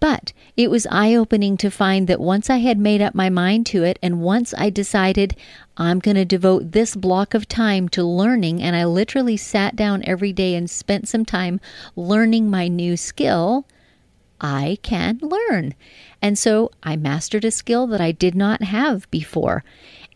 But 0.00 0.32
it 0.56 0.68
was 0.68 0.88
eye 0.90 1.14
opening 1.14 1.56
to 1.58 1.70
find 1.70 2.08
that 2.08 2.18
once 2.18 2.50
I 2.50 2.56
had 2.56 2.78
made 2.78 3.00
up 3.00 3.14
my 3.14 3.30
mind 3.30 3.66
to 3.66 3.84
it, 3.84 4.00
and 4.02 4.20
once 4.20 4.52
I 4.58 4.68
decided 4.68 5.36
I'm 5.76 6.00
going 6.00 6.16
to 6.16 6.24
devote 6.24 6.72
this 6.72 6.96
block 6.96 7.34
of 7.34 7.46
time 7.46 7.88
to 7.90 8.02
learning, 8.02 8.60
and 8.60 8.74
I 8.74 8.84
literally 8.84 9.36
sat 9.36 9.76
down 9.76 10.02
every 10.04 10.32
day 10.32 10.56
and 10.56 10.68
spent 10.68 11.06
some 11.06 11.24
time 11.24 11.60
learning 11.94 12.50
my 12.50 12.66
new 12.66 12.96
skill, 12.96 13.64
I 14.42 14.78
can 14.82 15.20
learn. 15.22 15.74
And 16.20 16.36
so 16.36 16.70
I 16.82 16.96
mastered 16.96 17.44
a 17.44 17.50
skill 17.50 17.86
that 17.86 18.00
I 18.00 18.12
did 18.12 18.34
not 18.34 18.62
have 18.62 19.10
before. 19.10 19.64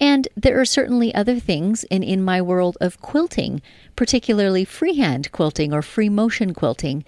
And 0.00 0.28
there 0.36 0.60
are 0.60 0.66
certainly 0.66 1.14
other 1.14 1.38
things 1.38 1.84
in, 1.84 2.02
in 2.02 2.22
my 2.22 2.42
world 2.42 2.76
of 2.80 3.00
quilting, 3.00 3.62
particularly 3.94 4.64
freehand 4.64 5.32
quilting 5.32 5.72
or 5.72 5.80
free 5.80 6.08
motion 6.08 6.52
quilting. 6.52 7.04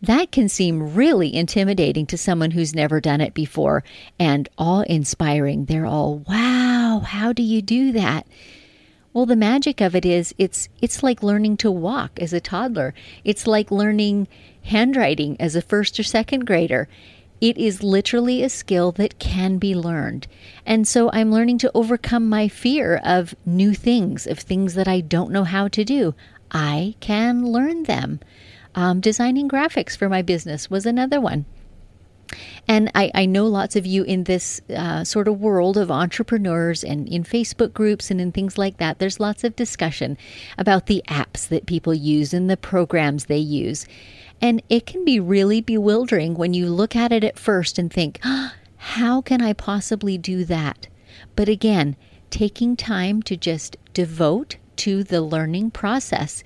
That 0.00 0.30
can 0.30 0.48
seem 0.48 0.94
really 0.94 1.34
intimidating 1.34 2.06
to 2.06 2.18
someone 2.18 2.52
who's 2.52 2.74
never 2.74 3.00
done 3.00 3.20
it 3.20 3.34
before 3.34 3.84
and 4.18 4.48
awe 4.56 4.82
inspiring. 4.82 5.64
They're 5.64 5.86
all, 5.86 6.18
wow, 6.28 7.02
how 7.04 7.32
do 7.32 7.42
you 7.42 7.62
do 7.62 7.92
that? 7.92 8.26
Well, 9.14 9.26
the 9.26 9.36
magic 9.36 9.80
of 9.80 9.94
it 9.94 10.04
is 10.04 10.34
it's 10.38 10.68
it's 10.82 11.02
like 11.02 11.22
learning 11.22 11.58
to 11.58 11.70
walk 11.70 12.18
as 12.20 12.32
a 12.32 12.40
toddler. 12.40 12.94
It's 13.22 13.46
like 13.46 13.70
learning 13.70 14.26
handwriting 14.64 15.36
as 15.40 15.56
a 15.56 15.62
first 15.62 15.98
or 15.98 16.02
second 16.02 16.44
grader. 16.46 16.88
It 17.40 17.58
is 17.58 17.82
literally 17.82 18.42
a 18.42 18.48
skill 18.48 18.92
that 18.92 19.18
can 19.18 19.58
be 19.58 19.74
learned. 19.74 20.26
And 20.64 20.86
so 20.88 21.10
I'm 21.12 21.32
learning 21.32 21.58
to 21.58 21.70
overcome 21.74 22.28
my 22.28 22.48
fear 22.48 23.00
of 23.04 23.34
new 23.44 23.74
things, 23.74 24.26
of 24.26 24.38
things 24.38 24.74
that 24.74 24.88
I 24.88 25.00
don't 25.00 25.30
know 25.30 25.44
how 25.44 25.68
to 25.68 25.84
do. 25.84 26.14
I 26.50 26.94
can 27.00 27.44
learn 27.46 27.84
them. 27.84 28.20
Um, 28.74 29.00
designing 29.00 29.48
graphics 29.48 29.96
for 29.96 30.08
my 30.08 30.22
business 30.22 30.70
was 30.70 30.86
another 30.86 31.20
one. 31.20 31.44
And 32.66 32.90
I, 32.94 33.10
I, 33.14 33.26
know 33.26 33.46
lots 33.46 33.76
of 33.76 33.86
you 33.86 34.04
in 34.04 34.24
this 34.24 34.60
uh, 34.74 35.04
sort 35.04 35.28
of 35.28 35.40
world 35.40 35.76
of 35.76 35.90
entrepreneurs 35.90 36.82
and 36.82 37.08
in 37.08 37.24
Facebook 37.24 37.72
groups 37.72 38.10
and 38.10 38.20
in 38.20 38.32
things 38.32 38.56
like 38.56 38.78
that. 38.78 38.98
There's 38.98 39.20
lots 39.20 39.44
of 39.44 39.56
discussion 39.56 40.16
about 40.58 40.86
the 40.86 41.02
apps 41.08 41.48
that 41.48 41.66
people 41.66 41.94
use 41.94 42.32
and 42.32 42.48
the 42.48 42.56
programs 42.56 43.26
they 43.26 43.38
use. 43.38 43.86
And 44.40 44.62
it 44.68 44.86
can 44.86 45.04
be 45.04 45.20
really 45.20 45.60
bewildering 45.60 46.34
when 46.34 46.54
you 46.54 46.68
look 46.68 46.96
at 46.96 47.12
it 47.12 47.24
at 47.24 47.38
first 47.38 47.78
and 47.78 47.92
think, 47.92 48.18
oh, 48.24 48.52
how 48.76 49.22
can 49.22 49.40
I 49.40 49.54
possibly 49.54 50.18
do 50.18 50.44
that? 50.44 50.88
But 51.36 51.48
again, 51.48 51.96
taking 52.30 52.76
time 52.76 53.22
to 53.22 53.36
just 53.36 53.76
devote 53.94 54.56
to 54.76 55.04
the 55.04 55.22
learning 55.22 55.70
process. 55.70 56.42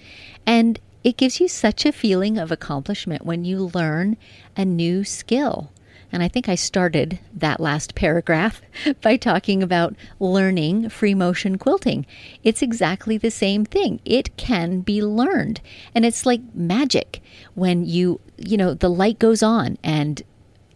And 0.47 0.78
it 1.08 1.16
gives 1.16 1.40
you 1.40 1.48
such 1.48 1.86
a 1.86 1.90
feeling 1.90 2.36
of 2.36 2.52
accomplishment 2.52 3.24
when 3.24 3.42
you 3.42 3.70
learn 3.72 4.14
a 4.58 4.62
new 4.62 5.02
skill. 5.02 5.72
And 6.12 6.22
I 6.22 6.28
think 6.28 6.50
I 6.50 6.54
started 6.54 7.18
that 7.32 7.60
last 7.60 7.94
paragraph 7.94 8.60
by 9.00 9.16
talking 9.16 9.62
about 9.62 9.96
learning 10.20 10.90
free 10.90 11.14
motion 11.14 11.56
quilting. 11.56 12.04
It's 12.44 12.60
exactly 12.60 13.16
the 13.16 13.30
same 13.30 13.64
thing. 13.64 14.00
It 14.04 14.36
can 14.36 14.80
be 14.80 15.00
learned. 15.00 15.62
And 15.94 16.04
it's 16.04 16.26
like 16.26 16.42
magic 16.52 17.22
when 17.54 17.86
you, 17.86 18.20
you 18.36 18.58
know, 18.58 18.74
the 18.74 18.90
light 18.90 19.18
goes 19.18 19.42
on 19.42 19.78
and 19.82 20.22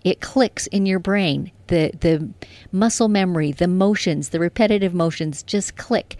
it 0.02 0.22
clicks 0.22 0.66
in 0.68 0.86
your 0.86 0.98
brain. 0.98 1.52
The 1.66 1.92
the 2.00 2.30
muscle 2.72 3.08
memory, 3.08 3.52
the 3.52 3.68
motions, 3.68 4.30
the 4.30 4.40
repetitive 4.40 4.94
motions 4.94 5.42
just 5.42 5.76
click. 5.76 6.16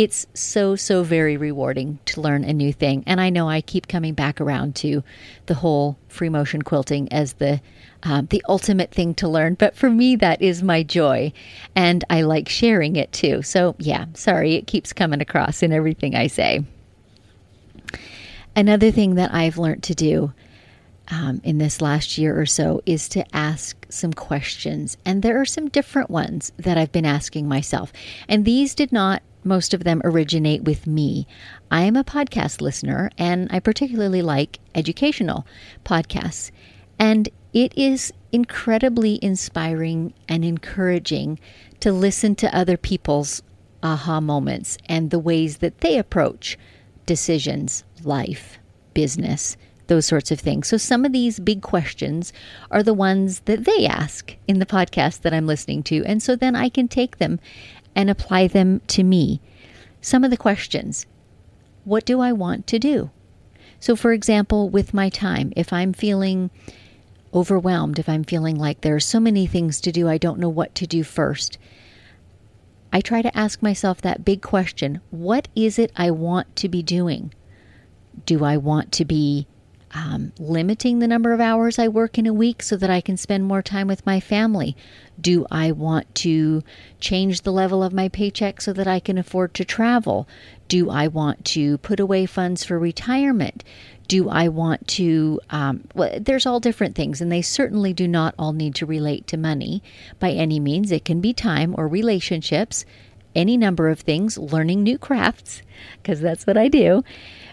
It's 0.00 0.26
so, 0.32 0.76
so 0.76 1.02
very 1.02 1.36
rewarding 1.36 1.98
to 2.06 2.22
learn 2.22 2.42
a 2.42 2.54
new 2.54 2.72
thing. 2.72 3.04
And 3.06 3.20
I 3.20 3.28
know 3.28 3.50
I 3.50 3.60
keep 3.60 3.86
coming 3.86 4.14
back 4.14 4.40
around 4.40 4.74
to 4.76 5.04
the 5.44 5.52
whole 5.52 5.98
free 6.08 6.30
motion 6.30 6.62
quilting 6.62 7.12
as 7.12 7.34
the 7.34 7.60
um, 8.02 8.28
the 8.30 8.42
ultimate 8.48 8.92
thing 8.92 9.12
to 9.16 9.28
learn. 9.28 9.56
But 9.56 9.76
for 9.76 9.90
me, 9.90 10.16
that 10.16 10.40
is 10.40 10.62
my 10.62 10.82
joy. 10.82 11.34
And 11.76 12.02
I 12.08 12.22
like 12.22 12.48
sharing 12.48 12.96
it 12.96 13.12
too. 13.12 13.42
So, 13.42 13.76
yeah, 13.78 14.06
sorry, 14.14 14.54
it 14.54 14.66
keeps 14.66 14.94
coming 14.94 15.20
across 15.20 15.62
in 15.62 15.70
everything 15.70 16.14
I 16.14 16.28
say. 16.28 16.64
Another 18.56 18.90
thing 18.90 19.16
that 19.16 19.34
I've 19.34 19.58
learned 19.58 19.82
to 19.82 19.94
do 19.94 20.32
um, 21.10 21.42
in 21.44 21.58
this 21.58 21.82
last 21.82 22.16
year 22.16 22.40
or 22.40 22.46
so 22.46 22.80
is 22.86 23.06
to 23.10 23.36
ask 23.36 23.84
some 23.90 24.14
questions. 24.14 24.96
And 25.04 25.22
there 25.22 25.38
are 25.38 25.44
some 25.44 25.68
different 25.68 26.08
ones 26.08 26.52
that 26.56 26.78
I've 26.78 26.92
been 26.92 27.04
asking 27.04 27.48
myself. 27.48 27.92
And 28.30 28.46
these 28.46 28.74
did 28.74 28.92
not, 28.92 29.22
most 29.44 29.74
of 29.74 29.84
them, 29.84 30.00
originate 30.04 30.64
with 30.64 30.86
me. 30.86 31.26
I 31.70 31.82
am 31.82 31.96
a 31.96 32.04
podcast 32.04 32.60
listener 32.60 33.10
and 33.18 33.48
I 33.50 33.60
particularly 33.60 34.22
like 34.22 34.58
educational 34.74 35.46
podcasts. 35.84 36.50
And 36.98 37.28
it 37.52 37.76
is 37.76 38.12
incredibly 38.32 39.18
inspiring 39.22 40.14
and 40.28 40.44
encouraging 40.44 41.40
to 41.80 41.92
listen 41.92 42.34
to 42.36 42.56
other 42.56 42.76
people's 42.76 43.42
aha 43.82 44.20
moments 44.20 44.76
and 44.86 45.10
the 45.10 45.18
ways 45.18 45.58
that 45.58 45.80
they 45.80 45.98
approach 45.98 46.58
decisions, 47.06 47.84
life, 48.04 48.58
business, 48.94 49.56
those 49.90 50.06
sorts 50.06 50.30
of 50.30 50.38
things. 50.38 50.68
So, 50.68 50.76
some 50.76 51.04
of 51.04 51.12
these 51.12 51.40
big 51.40 51.62
questions 51.62 52.32
are 52.70 52.82
the 52.82 52.94
ones 52.94 53.40
that 53.40 53.64
they 53.64 53.86
ask 53.86 54.36
in 54.46 54.60
the 54.60 54.66
podcast 54.66 55.22
that 55.22 55.34
I'm 55.34 55.48
listening 55.48 55.82
to. 55.84 56.04
And 56.04 56.22
so 56.22 56.36
then 56.36 56.54
I 56.54 56.68
can 56.68 56.86
take 56.86 57.18
them 57.18 57.40
and 57.94 58.10
apply 58.10 58.46
them 58.46 58.80
to 58.88 59.02
me. 59.02 59.40
Some 60.00 60.24
of 60.24 60.30
the 60.30 60.36
questions 60.36 61.06
What 61.84 62.04
do 62.04 62.20
I 62.20 62.32
want 62.32 62.66
to 62.68 62.78
do? 62.78 63.10
So, 63.78 63.96
for 63.96 64.12
example, 64.12 64.68
with 64.68 64.92
my 64.92 65.08
time, 65.08 65.52
if 65.56 65.72
I'm 65.72 65.92
feeling 65.92 66.50
overwhelmed, 67.32 67.98
if 67.98 68.08
I'm 68.08 68.24
feeling 68.24 68.56
like 68.56 68.80
there 68.80 68.94
are 68.94 69.00
so 69.00 69.20
many 69.20 69.46
things 69.46 69.80
to 69.80 69.92
do, 69.92 70.08
I 70.08 70.18
don't 70.18 70.38
know 70.38 70.48
what 70.48 70.74
to 70.76 70.86
do 70.86 71.02
first. 71.02 71.58
I 72.92 73.00
try 73.00 73.22
to 73.22 73.36
ask 73.36 73.62
myself 73.62 74.00
that 74.02 74.24
big 74.24 74.42
question 74.42 75.00
what 75.10 75.48
is 75.54 75.78
it 75.78 75.92
I 75.96 76.10
want 76.10 76.54
to 76.56 76.68
be 76.68 76.82
doing? 76.82 77.32
Do 78.26 78.44
I 78.44 78.56
want 78.56 78.92
to 78.92 79.04
be 79.04 79.46
um, 79.92 80.32
limiting 80.38 80.98
the 80.98 81.08
number 81.08 81.32
of 81.32 81.40
hours 81.40 81.78
I 81.78 81.88
work 81.88 82.18
in 82.18 82.26
a 82.26 82.32
week 82.32 82.62
so 82.62 82.76
that 82.76 82.90
I 82.90 83.00
can 83.00 83.16
spend 83.16 83.44
more 83.44 83.62
time 83.62 83.88
with 83.88 84.06
my 84.06 84.20
family? 84.20 84.76
Do 85.20 85.46
I 85.50 85.72
want 85.72 86.14
to 86.16 86.62
change 87.00 87.42
the 87.42 87.52
level 87.52 87.82
of 87.82 87.92
my 87.92 88.08
paycheck 88.08 88.60
so 88.60 88.72
that 88.72 88.86
I 88.86 89.00
can 89.00 89.18
afford 89.18 89.54
to 89.54 89.64
travel? 89.64 90.28
Do 90.68 90.90
I 90.90 91.08
want 91.08 91.44
to 91.46 91.78
put 91.78 92.00
away 92.00 92.26
funds 92.26 92.64
for 92.64 92.78
retirement? 92.78 93.64
Do 94.06 94.28
I 94.28 94.48
want 94.48 94.86
to? 94.88 95.40
Um, 95.50 95.84
well, 95.94 96.18
there's 96.20 96.46
all 96.46 96.60
different 96.60 96.96
things, 96.96 97.20
and 97.20 97.30
they 97.30 97.42
certainly 97.42 97.92
do 97.92 98.08
not 98.08 98.34
all 98.38 98.52
need 98.52 98.74
to 98.76 98.86
relate 98.86 99.26
to 99.28 99.36
money 99.36 99.82
by 100.18 100.32
any 100.32 100.58
means. 100.58 100.90
It 100.90 101.04
can 101.04 101.20
be 101.20 101.32
time 101.32 101.74
or 101.78 101.86
relationships, 101.86 102.84
any 103.34 103.56
number 103.56 103.88
of 103.88 104.00
things, 104.00 104.36
learning 104.36 104.82
new 104.82 104.98
crafts, 104.98 105.62
because 106.02 106.20
that's 106.20 106.46
what 106.46 106.56
I 106.56 106.68
do. 106.68 107.04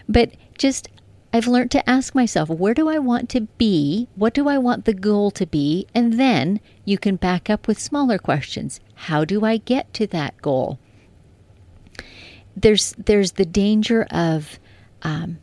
But 0.08 0.32
just 0.56 0.88
I've 1.32 1.46
learned 1.46 1.70
to 1.72 1.88
ask 1.88 2.14
myself, 2.14 2.48
where 2.48 2.74
do 2.74 2.88
I 2.88 2.98
want 2.98 3.28
to 3.30 3.42
be? 3.42 4.08
What 4.14 4.32
do 4.32 4.48
I 4.48 4.56
want 4.56 4.86
the 4.86 4.94
goal 4.94 5.30
to 5.32 5.46
be? 5.46 5.86
And 5.94 6.14
then 6.14 6.60
you 6.84 6.96
can 6.96 7.16
back 7.16 7.50
up 7.50 7.68
with 7.68 7.78
smaller 7.78 8.18
questions. 8.18 8.80
How 8.94 9.24
do 9.24 9.44
I 9.44 9.58
get 9.58 9.92
to 9.94 10.06
that 10.08 10.40
goal? 10.40 10.78
There's 12.56 12.92
there's 12.92 13.32
the 13.32 13.44
danger 13.44 14.06
of 14.10 14.58
um, 15.02 15.38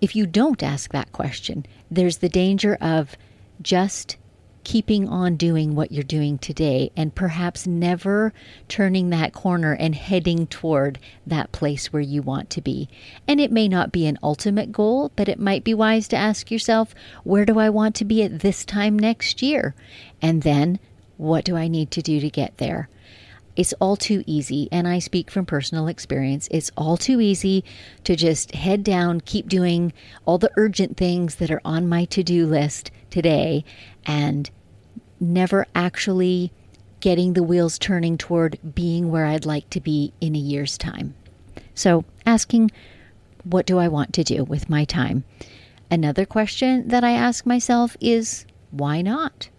if 0.00 0.14
you 0.14 0.26
don't 0.26 0.62
ask 0.62 0.92
that 0.92 1.12
question, 1.12 1.66
there's 1.90 2.18
the 2.18 2.28
danger 2.28 2.76
of 2.80 3.16
just 3.62 4.16
keeping 4.64 5.08
on 5.08 5.36
doing 5.36 5.74
what 5.74 5.92
you're 5.92 6.02
doing 6.02 6.38
today 6.38 6.90
and 6.96 7.14
perhaps 7.14 7.66
never 7.66 8.32
turning 8.68 9.10
that 9.10 9.32
corner 9.32 9.72
and 9.72 9.94
heading 9.94 10.46
toward 10.46 10.98
that 11.26 11.52
place 11.52 11.92
where 11.92 12.02
you 12.02 12.22
want 12.22 12.50
to 12.50 12.60
be. 12.60 12.88
And 13.26 13.40
it 13.40 13.52
may 13.52 13.68
not 13.68 13.92
be 13.92 14.06
an 14.06 14.18
ultimate 14.22 14.72
goal, 14.72 15.12
but 15.16 15.28
it 15.28 15.38
might 15.38 15.64
be 15.64 15.74
wise 15.74 16.08
to 16.08 16.16
ask 16.16 16.50
yourself, 16.50 16.94
where 17.24 17.44
do 17.44 17.58
I 17.58 17.70
want 17.70 17.94
to 17.96 18.04
be 18.04 18.22
at 18.22 18.40
this 18.40 18.64
time 18.64 18.98
next 18.98 19.42
year? 19.42 19.74
And 20.20 20.42
then, 20.42 20.78
what 21.16 21.44
do 21.44 21.56
I 21.56 21.68
need 21.68 21.90
to 21.92 22.02
do 22.02 22.20
to 22.20 22.30
get 22.30 22.56
there? 22.58 22.88
It's 23.60 23.74
all 23.78 23.94
too 23.94 24.24
easy, 24.24 24.70
and 24.72 24.88
I 24.88 25.00
speak 25.00 25.30
from 25.30 25.44
personal 25.44 25.86
experience. 25.86 26.48
It's 26.50 26.70
all 26.78 26.96
too 26.96 27.20
easy 27.20 27.62
to 28.04 28.16
just 28.16 28.54
head 28.54 28.82
down, 28.82 29.20
keep 29.20 29.50
doing 29.50 29.92
all 30.24 30.38
the 30.38 30.50
urgent 30.56 30.96
things 30.96 31.34
that 31.34 31.50
are 31.50 31.60
on 31.62 31.86
my 31.86 32.06
to 32.06 32.22
do 32.22 32.46
list 32.46 32.90
today, 33.10 33.66
and 34.06 34.48
never 35.20 35.66
actually 35.74 36.54
getting 37.00 37.34
the 37.34 37.42
wheels 37.42 37.78
turning 37.78 38.16
toward 38.16 38.58
being 38.74 39.10
where 39.10 39.26
I'd 39.26 39.44
like 39.44 39.68
to 39.68 39.80
be 39.82 40.14
in 40.22 40.34
a 40.34 40.38
year's 40.38 40.78
time. 40.78 41.14
So, 41.74 42.06
asking, 42.24 42.70
what 43.44 43.66
do 43.66 43.76
I 43.76 43.88
want 43.88 44.14
to 44.14 44.24
do 44.24 44.42
with 44.42 44.70
my 44.70 44.86
time? 44.86 45.22
Another 45.90 46.24
question 46.24 46.88
that 46.88 47.04
I 47.04 47.10
ask 47.10 47.44
myself 47.44 47.94
is, 48.00 48.46
why 48.70 49.02
not? 49.02 49.50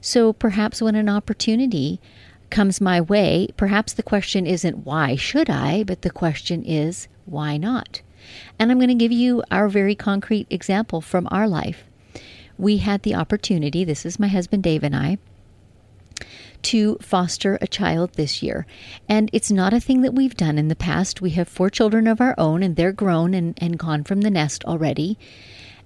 So, 0.00 0.32
perhaps 0.32 0.80
when 0.80 0.94
an 0.94 1.08
opportunity 1.08 2.00
comes 2.50 2.80
my 2.80 3.00
way, 3.00 3.48
perhaps 3.56 3.92
the 3.92 4.02
question 4.02 4.46
isn't 4.46 4.84
why 4.84 5.16
should 5.16 5.50
I, 5.50 5.84
but 5.84 6.02
the 6.02 6.10
question 6.10 6.62
is 6.64 7.08
why 7.24 7.56
not? 7.56 8.02
And 8.58 8.70
I'm 8.70 8.78
going 8.78 8.88
to 8.88 8.94
give 8.94 9.12
you 9.12 9.42
our 9.50 9.68
very 9.68 9.94
concrete 9.94 10.46
example 10.50 11.00
from 11.00 11.26
our 11.30 11.48
life. 11.48 11.84
We 12.58 12.78
had 12.78 13.02
the 13.02 13.14
opportunity, 13.14 13.84
this 13.84 14.04
is 14.04 14.20
my 14.20 14.28
husband 14.28 14.62
Dave 14.62 14.82
and 14.82 14.94
I, 14.94 15.18
to 16.62 16.98
foster 17.00 17.58
a 17.60 17.66
child 17.66 18.14
this 18.14 18.42
year. 18.42 18.66
And 19.08 19.30
it's 19.32 19.50
not 19.50 19.72
a 19.72 19.80
thing 19.80 20.02
that 20.02 20.14
we've 20.14 20.36
done 20.36 20.58
in 20.58 20.68
the 20.68 20.76
past. 20.76 21.22
We 21.22 21.30
have 21.30 21.48
four 21.48 21.70
children 21.70 22.06
of 22.06 22.20
our 22.20 22.34
own, 22.36 22.62
and 22.62 22.76
they're 22.76 22.92
grown 22.92 23.32
and, 23.32 23.54
and 23.58 23.78
gone 23.78 24.04
from 24.04 24.20
the 24.20 24.30
nest 24.30 24.64
already. 24.64 25.18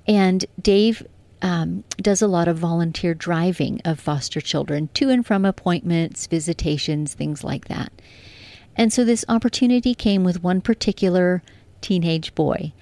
And 0.07 0.45
Dave 0.61 1.07
um, 1.45 1.85
does 1.99 2.23
a 2.23 2.27
lot 2.27 2.49
of 2.49 2.57
volunteer 2.57 3.13
driving 3.13 3.79
of 3.85 4.01
foster 4.01 4.41
children 4.41 4.89
to 4.95 5.11
and 5.11 5.27
from 5.27 5.45
appointments, 5.45 6.27
visitations, 6.27 7.13
things 7.13 7.45
like 7.45 7.69
that. 7.69 7.93
And 8.77 8.91
so 8.91 9.05
this 9.05 9.27
opportunity 9.29 9.95
came 9.95 10.25
with 10.25 10.43
one 10.43 10.63
particular 10.63 11.43
teenage 11.83 12.35
boy. 12.35 12.73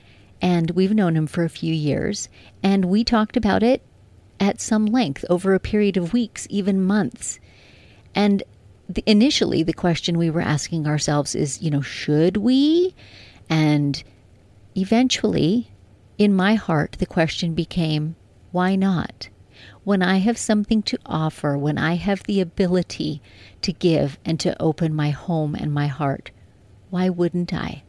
And 0.41 0.71
we've 0.71 0.95
known 0.95 1.17
him 1.17 1.27
for 1.27 1.43
a 1.43 1.49
few 1.49 1.75
years. 1.75 2.29
And 2.63 2.85
we 2.85 3.03
talked 3.03 3.37
about 3.37 3.65
it 3.65 3.83
at 4.39 4.61
some 4.61 4.87
length 4.87 5.25
over 5.29 5.55
a 5.55 5.61
period 5.61 5.97
of 5.97 6.13
weeks, 6.13 6.47
even 6.49 6.85
months. 6.85 7.41
And 8.15 8.45
the, 8.89 9.03
initially, 9.07 9.65
the 9.65 9.73
question 9.73 10.17
we 10.17 10.31
were 10.31 10.41
asking 10.41 10.87
ourselves 10.87 11.35
is, 11.35 11.61
you 11.61 11.71
know, 11.71 11.83
should 11.83 12.37
we? 12.37 12.95
And 13.51 14.01
eventually, 14.77 15.73
in 16.17 16.33
my 16.33 16.55
heart, 16.55 16.97
the 17.01 17.07
question 17.07 17.55
became, 17.55 18.15
why 18.53 18.77
not? 18.77 19.29
When 19.85 20.03
I 20.03 20.19
have 20.19 20.39
something 20.39 20.83
to 20.85 20.99
offer, 21.05 21.59
when 21.59 21.79
I 21.79 21.95
have 21.95 22.23
the 22.25 22.41
ability 22.41 23.21
to 23.63 23.73
give 23.73 24.19
and 24.25 24.39
to 24.41 24.61
open 24.63 24.95
my 24.95 25.11
home 25.11 25.55
and 25.55 25.73
my 25.73 25.89
heart, 25.89 26.31
why 26.91 27.09
wouldn't 27.09 27.53
I? 27.53 27.83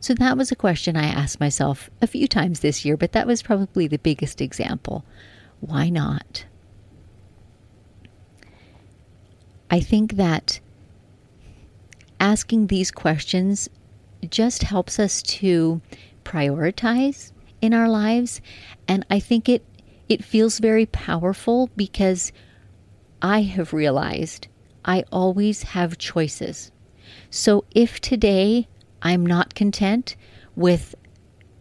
So 0.00 0.14
that 0.14 0.36
was 0.36 0.50
a 0.50 0.56
question 0.56 0.96
I 0.96 1.06
asked 1.06 1.40
myself 1.40 1.88
a 2.02 2.06
few 2.06 2.28
times 2.28 2.60
this 2.60 2.84
year, 2.84 2.96
but 2.96 3.12
that 3.12 3.26
was 3.26 3.42
probably 3.42 3.86
the 3.86 3.98
biggest 3.98 4.40
example. 4.40 5.04
Why 5.60 5.88
not? 5.88 6.44
I 9.70 9.80
think 9.80 10.14
that 10.14 10.60
asking 12.20 12.66
these 12.66 12.90
questions 12.90 13.68
just 14.28 14.64
helps 14.64 14.98
us 14.98 15.22
to 15.22 15.80
prioritize 16.24 17.32
in 17.60 17.74
our 17.74 17.88
lives. 17.88 18.40
And 18.86 19.04
I 19.10 19.20
think 19.20 19.48
it 19.48 19.64
it 20.08 20.24
feels 20.24 20.58
very 20.58 20.86
powerful 20.86 21.70
because 21.76 22.32
I 23.20 23.42
have 23.42 23.72
realized 23.72 24.48
I 24.84 25.04
always 25.12 25.62
have 25.64 25.98
choices. 25.98 26.70
So 27.30 27.64
if 27.72 28.00
today 28.00 28.68
I'm 29.02 29.24
not 29.24 29.54
content 29.54 30.16
with 30.56 30.94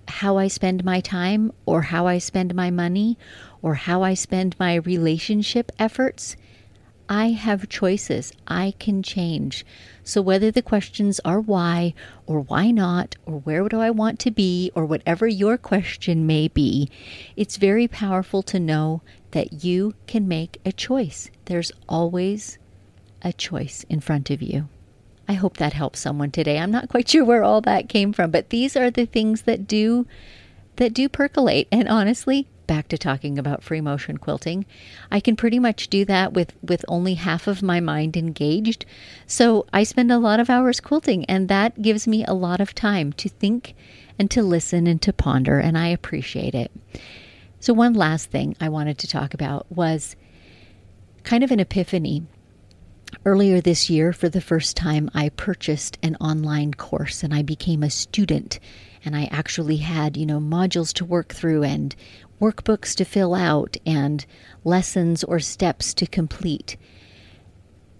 how 0.07 0.37
I 0.37 0.47
spend 0.47 0.85
my 0.85 1.01
time 1.01 1.51
or 1.65 1.81
how 1.83 2.07
I 2.07 2.17
spend 2.19 2.55
my 2.55 2.71
money 2.71 3.17
or 3.61 3.75
how 3.75 4.03
I 4.03 4.13
spend 4.13 4.57
my 4.59 4.75
relationship 4.75 5.71
efforts, 5.77 6.37
I 7.09 7.29
have 7.29 7.69
choices. 7.69 8.33
I 8.47 8.73
can 8.79 9.01
change. 9.01 9.65
So, 10.03 10.21
whether 10.21 10.51
the 10.51 10.61
questions 10.61 11.19
are 11.23 11.39
why 11.39 11.93
or 12.25 12.41
why 12.41 12.71
not, 12.71 13.15
or 13.25 13.39
where 13.39 13.67
do 13.69 13.79
I 13.79 13.91
want 13.91 14.19
to 14.19 14.31
be, 14.31 14.71
or 14.75 14.85
whatever 14.85 15.27
your 15.27 15.57
question 15.57 16.27
may 16.27 16.47
be, 16.49 16.89
it's 17.35 17.57
very 17.57 17.87
powerful 17.87 18.43
to 18.43 18.59
know 18.59 19.01
that 19.31 19.63
you 19.63 19.93
can 20.05 20.27
make 20.27 20.59
a 20.65 20.71
choice. 20.71 21.29
There's 21.45 21.71
always 21.87 22.57
a 23.21 23.31
choice 23.31 23.85
in 23.89 24.01
front 24.01 24.29
of 24.29 24.41
you. 24.41 24.67
I 25.29 25.33
hope 25.33 25.57
that 25.57 25.73
helps 25.73 25.99
someone 25.99 26.31
today. 26.31 26.59
I'm 26.59 26.71
not 26.71 26.89
quite 26.89 27.09
sure 27.09 27.25
where 27.25 27.43
all 27.43 27.61
that 27.61 27.89
came 27.89 28.13
from, 28.13 28.31
but 28.31 28.49
these 28.49 28.75
are 28.75 28.91
the 28.91 29.05
things 29.05 29.43
that 29.43 29.67
do 29.67 30.05
that 30.75 30.93
do 30.93 31.09
percolate. 31.09 31.67
And 31.71 31.87
honestly, 31.87 32.47
back 32.67 32.87
to 32.89 32.97
talking 32.97 33.39
about 33.39 33.63
free 33.63 33.81
motion 33.81 34.17
quilting, 34.17 34.65
I 35.09 35.19
can 35.19 35.35
pretty 35.35 35.59
much 35.59 35.87
do 35.87 36.05
that 36.05 36.33
with 36.33 36.53
with 36.61 36.85
only 36.87 37.15
half 37.15 37.47
of 37.47 37.63
my 37.63 37.79
mind 37.79 38.15
engaged. 38.15 38.85
So 39.25 39.65
I 39.73 39.83
spend 39.83 40.11
a 40.11 40.19
lot 40.19 40.39
of 40.39 40.49
hours 40.49 40.79
quilting 40.79 41.25
and 41.25 41.47
that 41.47 41.81
gives 41.81 42.07
me 42.07 42.23
a 42.25 42.33
lot 42.33 42.61
of 42.61 42.75
time 42.75 43.13
to 43.13 43.29
think 43.29 43.73
and 44.19 44.29
to 44.31 44.43
listen 44.43 44.87
and 44.87 45.01
to 45.01 45.13
ponder 45.13 45.59
and 45.59 45.77
I 45.77 45.87
appreciate 45.87 46.53
it. 46.53 46.71
So 47.59 47.73
one 47.73 47.93
last 47.93 48.29
thing 48.29 48.55
I 48.61 48.69
wanted 48.69 48.97
to 48.99 49.07
talk 49.07 49.33
about 49.33 49.65
was 49.71 50.15
kind 51.23 51.43
of 51.43 51.51
an 51.51 51.59
epiphany 51.59 52.23
Earlier 53.25 53.61
this 53.61 53.89
year, 53.89 54.11
for 54.11 54.29
the 54.29 54.41
first 54.41 54.75
time, 54.75 55.09
I 55.13 55.29
purchased 55.29 55.97
an 56.03 56.15
online 56.17 56.73
course 56.73 57.23
and 57.23 57.33
I 57.33 57.41
became 57.41 57.83
a 57.83 57.89
student. 57.89 58.59
And 59.05 59.15
I 59.15 59.25
actually 59.31 59.77
had, 59.77 60.17
you 60.17 60.25
know, 60.25 60.39
modules 60.39 60.91
to 60.93 61.05
work 61.05 61.33
through 61.33 61.63
and 61.63 61.95
workbooks 62.39 62.95
to 62.95 63.05
fill 63.05 63.33
out 63.33 63.77
and 63.85 64.25
lessons 64.63 65.23
or 65.23 65.39
steps 65.39 65.93
to 65.95 66.05
complete. 66.05 66.77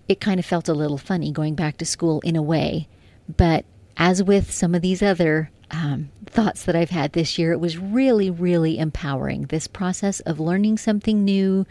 It 0.08 0.22
kind 0.22 0.40
of 0.40 0.46
felt 0.46 0.70
a 0.70 0.74
little 0.74 0.98
funny 0.98 1.32
going 1.32 1.56
back 1.56 1.78
to 1.78 1.86
school 1.86 2.22
in 2.22 2.36
a 2.36 2.42
way. 2.42 2.88
But 3.36 3.66
as 3.98 4.24
with 4.24 4.52
some 4.52 4.74
of 4.76 4.82
these 4.82 5.02
other 5.02 5.50
um, 5.72 6.12
thoughts 6.26 6.64
that 6.64 6.76
I've 6.76 6.92
had 6.92 7.14
this 7.14 7.38
year, 7.38 7.52
it 7.52 7.60
was 7.60 7.78
really, 7.78 8.30
really 8.30 8.78
empowering. 8.78 9.44
This 9.44 9.68
process 9.68 10.20
of 10.22 10.40
learning 10.40 10.78
something 10.78 11.26
new 11.26 11.66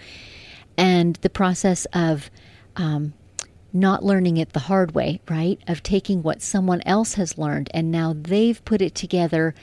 and 0.76 1.16
the 1.16 1.30
process 1.30 1.86
of 1.94 2.30
um, 2.76 3.14
not 3.76 4.04
learning 4.04 4.38
it 4.38 4.52
the 4.52 4.60
hard 4.60 4.94
way, 4.94 5.20
right? 5.28 5.60
Of 5.68 5.82
taking 5.82 6.22
what 6.22 6.42
someone 6.42 6.82
else 6.86 7.14
has 7.14 7.38
learned 7.38 7.70
and 7.72 7.90
now 7.90 8.14
they've 8.16 8.64
put 8.64 8.80
it 8.80 8.94
together, 8.94 9.54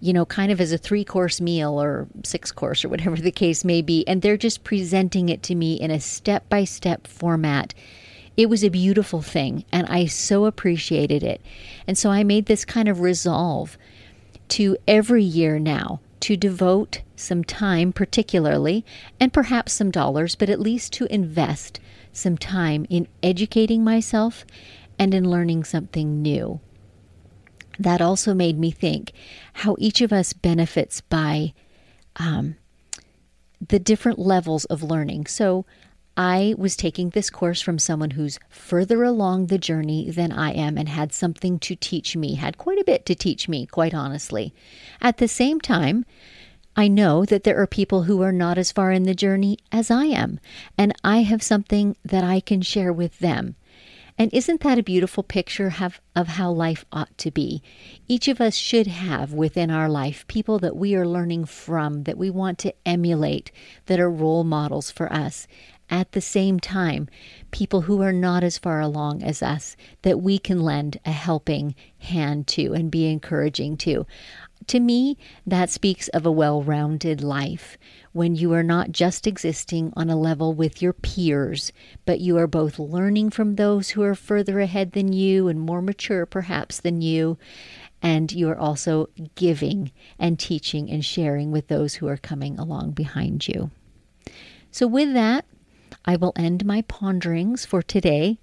you 0.00 0.12
know, 0.12 0.26
kind 0.26 0.50
of 0.50 0.60
as 0.60 0.72
a 0.72 0.78
three 0.78 1.04
course 1.04 1.40
meal 1.40 1.80
or 1.80 2.08
six 2.24 2.50
course 2.52 2.84
or 2.84 2.88
whatever 2.88 3.16
the 3.16 3.30
case 3.30 3.64
may 3.64 3.80
be. 3.80 4.06
And 4.06 4.22
they're 4.22 4.36
just 4.36 4.64
presenting 4.64 5.28
it 5.28 5.42
to 5.44 5.54
me 5.54 5.74
in 5.74 5.90
a 5.90 6.00
step 6.00 6.48
by 6.48 6.64
step 6.64 7.06
format. 7.06 7.72
It 8.36 8.48
was 8.48 8.64
a 8.64 8.68
beautiful 8.70 9.22
thing 9.22 9.64
and 9.70 9.86
I 9.86 10.06
so 10.06 10.46
appreciated 10.46 11.22
it. 11.22 11.40
And 11.86 11.96
so 11.96 12.10
I 12.10 12.24
made 12.24 12.46
this 12.46 12.64
kind 12.64 12.88
of 12.88 13.00
resolve 13.00 13.78
to 14.48 14.76
every 14.88 15.22
year 15.22 15.58
now 15.58 16.00
to 16.20 16.36
devote 16.36 17.02
some 17.16 17.44
time, 17.44 17.92
particularly, 17.92 18.84
and 19.18 19.32
perhaps 19.32 19.72
some 19.72 19.90
dollars, 19.90 20.34
but 20.34 20.50
at 20.50 20.60
least 20.60 20.92
to 20.94 21.12
invest 21.12 21.80
some 22.12 22.36
time 22.36 22.86
in 22.90 23.08
educating 23.22 23.84
myself 23.84 24.44
and 24.98 25.14
in 25.14 25.30
learning 25.30 25.64
something 25.64 26.22
new. 26.22 26.60
That 27.78 28.00
also 28.00 28.34
made 28.34 28.58
me 28.58 28.70
think 28.70 29.12
how 29.54 29.76
each 29.78 30.00
of 30.00 30.12
us 30.12 30.32
benefits 30.32 31.00
by 31.00 31.54
um, 32.16 32.56
the 33.66 33.78
different 33.78 34.18
levels 34.18 34.64
of 34.66 34.82
learning. 34.82 35.26
So, 35.26 35.64
I 36.16 36.54
was 36.58 36.76
taking 36.76 37.10
this 37.10 37.30
course 37.30 37.62
from 37.62 37.78
someone 37.78 38.10
who's 38.10 38.38
further 38.50 39.04
along 39.04 39.46
the 39.46 39.56
journey 39.56 40.10
than 40.10 40.32
I 40.32 40.52
am 40.52 40.76
and 40.76 40.88
had 40.88 41.14
something 41.14 41.58
to 41.60 41.74
teach 41.74 42.14
me, 42.14 42.34
had 42.34 42.58
quite 42.58 42.78
a 42.78 42.84
bit 42.84 43.06
to 43.06 43.14
teach 43.14 43.48
me, 43.48 43.64
quite 43.64 43.94
honestly. 43.94 44.52
At 45.00 45.16
the 45.16 45.28
same 45.28 45.60
time, 45.60 46.04
I 46.80 46.88
know 46.88 47.26
that 47.26 47.44
there 47.44 47.60
are 47.60 47.66
people 47.66 48.04
who 48.04 48.22
are 48.22 48.32
not 48.32 48.56
as 48.56 48.72
far 48.72 48.90
in 48.90 49.02
the 49.02 49.14
journey 49.14 49.58
as 49.70 49.90
I 49.90 50.06
am, 50.06 50.40
and 50.78 50.94
I 51.04 51.18
have 51.18 51.42
something 51.42 51.94
that 52.02 52.24
I 52.24 52.40
can 52.40 52.62
share 52.62 52.90
with 52.90 53.18
them. 53.18 53.56
And 54.16 54.32
isn't 54.32 54.62
that 54.62 54.78
a 54.78 54.82
beautiful 54.82 55.22
picture 55.22 55.74
of, 56.16 56.26
how 56.26 56.50
life 56.50 56.86
ought 56.90 57.18
to 57.18 57.30
be? 57.30 57.62
Each 58.08 58.28
of 58.28 58.40
us 58.40 58.54
should 58.54 58.86
have 58.86 59.34
within 59.34 59.70
our 59.70 59.90
life 59.90 60.26
people 60.26 60.58
that 60.60 60.74
we 60.74 60.94
are 60.94 61.06
learning 61.06 61.44
from, 61.44 62.04
that 62.04 62.16
we 62.16 62.30
want 62.30 62.58
to 62.60 62.72
emulate, 62.86 63.52
that 63.84 64.00
are 64.00 64.10
role 64.10 64.42
models 64.42 64.90
for 64.90 65.12
us. 65.12 65.46
At 65.90 66.12
the 66.12 66.20
same 66.22 66.60
time, 66.60 67.08
people 67.50 67.82
who 67.82 68.00
are 68.00 68.12
not 68.12 68.42
as 68.42 68.56
far 68.56 68.80
along 68.80 69.22
as 69.22 69.42
us, 69.42 69.76
that 70.00 70.22
we 70.22 70.38
can 70.38 70.60
lend 70.60 70.98
a 71.04 71.10
helping 71.10 71.74
hand 71.98 72.46
to 72.46 72.72
and 72.72 72.90
be 72.90 73.10
encouraging 73.10 73.76
to. 73.78 74.06
To 74.66 74.80
me, 74.80 75.16
that 75.46 75.70
speaks 75.70 76.08
of 76.08 76.26
a 76.26 76.30
well 76.30 76.62
rounded 76.62 77.22
life 77.22 77.78
when 78.12 78.34
you 78.34 78.52
are 78.52 78.62
not 78.62 78.92
just 78.92 79.26
existing 79.26 79.92
on 79.96 80.10
a 80.10 80.16
level 80.18 80.52
with 80.52 80.82
your 80.82 80.92
peers, 80.92 81.72
but 82.04 82.20
you 82.20 82.36
are 82.36 82.46
both 82.46 82.78
learning 82.78 83.30
from 83.30 83.56
those 83.56 83.90
who 83.90 84.02
are 84.02 84.14
further 84.14 84.60
ahead 84.60 84.92
than 84.92 85.12
you 85.12 85.48
and 85.48 85.60
more 85.60 85.82
mature 85.82 86.26
perhaps 86.26 86.80
than 86.80 87.00
you, 87.00 87.38
and 88.02 88.32
you 88.32 88.48
are 88.48 88.58
also 88.58 89.08
giving 89.34 89.92
and 90.18 90.38
teaching 90.38 90.90
and 90.90 91.04
sharing 91.04 91.50
with 91.50 91.68
those 91.68 91.96
who 91.96 92.08
are 92.08 92.16
coming 92.16 92.58
along 92.58 92.92
behind 92.92 93.48
you. 93.48 93.70
So, 94.70 94.86
with 94.86 95.12
that, 95.14 95.46
I 96.04 96.16
will 96.16 96.32
end 96.36 96.64
my 96.64 96.82
ponderings 96.82 97.64
for 97.64 97.82
today. 97.82 98.38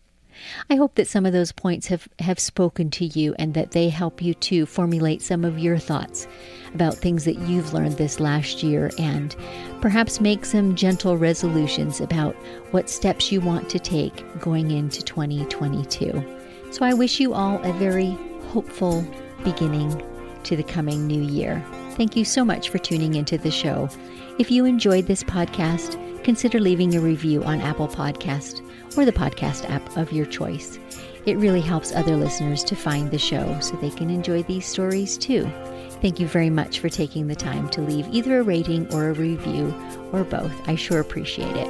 I 0.69 0.75
hope 0.75 0.95
that 0.95 1.07
some 1.07 1.25
of 1.25 1.33
those 1.33 1.51
points 1.51 1.87
have, 1.87 2.07
have 2.19 2.39
spoken 2.39 2.89
to 2.91 3.05
you 3.05 3.35
and 3.39 3.53
that 3.53 3.71
they 3.71 3.89
help 3.89 4.21
you 4.21 4.33
to 4.35 4.65
formulate 4.65 5.21
some 5.21 5.43
of 5.43 5.59
your 5.59 5.77
thoughts 5.77 6.27
about 6.73 6.95
things 6.95 7.25
that 7.25 7.39
you've 7.39 7.73
learned 7.73 7.97
this 7.97 8.19
last 8.19 8.63
year 8.63 8.91
and 8.99 9.35
perhaps 9.81 10.21
make 10.21 10.45
some 10.45 10.75
gentle 10.75 11.17
resolutions 11.17 12.01
about 12.01 12.35
what 12.71 12.89
steps 12.89 13.31
you 13.31 13.41
want 13.41 13.69
to 13.69 13.79
take 13.79 14.23
going 14.39 14.71
into 14.71 15.01
2022. 15.01 16.23
So 16.71 16.85
I 16.85 16.93
wish 16.93 17.19
you 17.19 17.33
all 17.33 17.63
a 17.63 17.73
very 17.73 18.17
hopeful 18.49 19.05
beginning 19.43 20.01
to 20.43 20.55
the 20.55 20.63
coming 20.63 21.07
new 21.07 21.21
year. 21.21 21.63
Thank 21.91 22.15
you 22.15 22.25
so 22.25 22.45
much 22.45 22.69
for 22.69 22.77
tuning 22.77 23.15
into 23.15 23.37
the 23.37 23.51
show. 23.51 23.89
If 24.37 24.51
you 24.51 24.65
enjoyed 24.65 25.07
this 25.07 25.23
podcast, 25.23 26.23
consider 26.23 26.59
leaving 26.59 26.95
a 26.95 26.99
review 26.99 27.43
on 27.43 27.61
Apple 27.61 27.87
Podcast 27.87 28.66
or 28.95 29.05
the 29.05 29.11
podcast 29.11 29.69
app 29.69 29.97
of 29.97 30.11
your 30.11 30.25
choice. 30.25 30.79
It 31.25 31.37
really 31.37 31.61
helps 31.61 31.93
other 31.93 32.15
listeners 32.15 32.63
to 32.65 32.75
find 32.75 33.11
the 33.11 33.17
show 33.17 33.59
so 33.59 33.75
they 33.75 33.89
can 33.89 34.09
enjoy 34.09 34.43
these 34.43 34.65
stories 34.65 35.17
too. 35.17 35.49
Thank 36.01 36.19
you 36.19 36.27
very 36.27 36.49
much 36.49 36.79
for 36.79 36.89
taking 36.89 37.27
the 37.27 37.35
time 37.35 37.67
to 37.69 37.81
leave 37.81 38.07
either 38.13 38.39
a 38.39 38.43
rating 38.43 38.93
or 38.93 39.09
a 39.09 39.13
review 39.13 39.73
or 40.11 40.23
both. 40.23 40.53
I 40.67 40.75
sure 40.75 40.99
appreciate 40.99 41.55
it. 41.55 41.67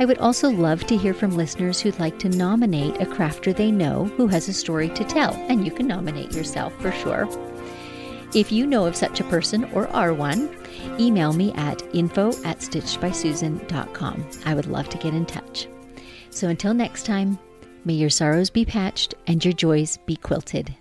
I 0.00 0.04
would 0.04 0.18
also 0.18 0.50
love 0.50 0.84
to 0.86 0.96
hear 0.96 1.14
from 1.14 1.36
listeners 1.36 1.80
who'd 1.80 1.98
like 1.98 2.18
to 2.20 2.28
nominate 2.28 3.00
a 3.00 3.06
crafter 3.06 3.54
they 3.54 3.72
know 3.72 4.04
who 4.16 4.26
has 4.28 4.48
a 4.48 4.52
story 4.52 4.88
to 4.90 5.04
tell, 5.04 5.32
and 5.48 5.64
you 5.64 5.72
can 5.72 5.88
nominate 5.88 6.32
yourself 6.34 6.72
for 6.80 6.92
sure. 6.92 7.28
If 8.34 8.52
you 8.52 8.66
know 8.66 8.86
of 8.86 8.94
such 8.94 9.20
a 9.20 9.24
person 9.24 9.64
or 9.72 9.88
are 9.88 10.12
one, 10.12 10.54
email 11.00 11.32
me 11.32 11.52
at 11.54 11.82
info 11.94 12.28
at 12.44 12.58
stitchedbysusan.com. 12.58 14.30
I 14.44 14.54
would 14.54 14.66
love 14.66 14.88
to 14.90 14.98
get 14.98 15.14
in 15.14 15.26
touch. 15.26 15.68
So 16.38 16.46
until 16.46 16.72
next 16.72 17.04
time, 17.04 17.36
may 17.84 17.94
your 17.94 18.10
sorrows 18.10 18.48
be 18.48 18.64
patched 18.64 19.12
and 19.26 19.44
your 19.44 19.52
joys 19.52 19.98
be 20.06 20.14
quilted. 20.14 20.72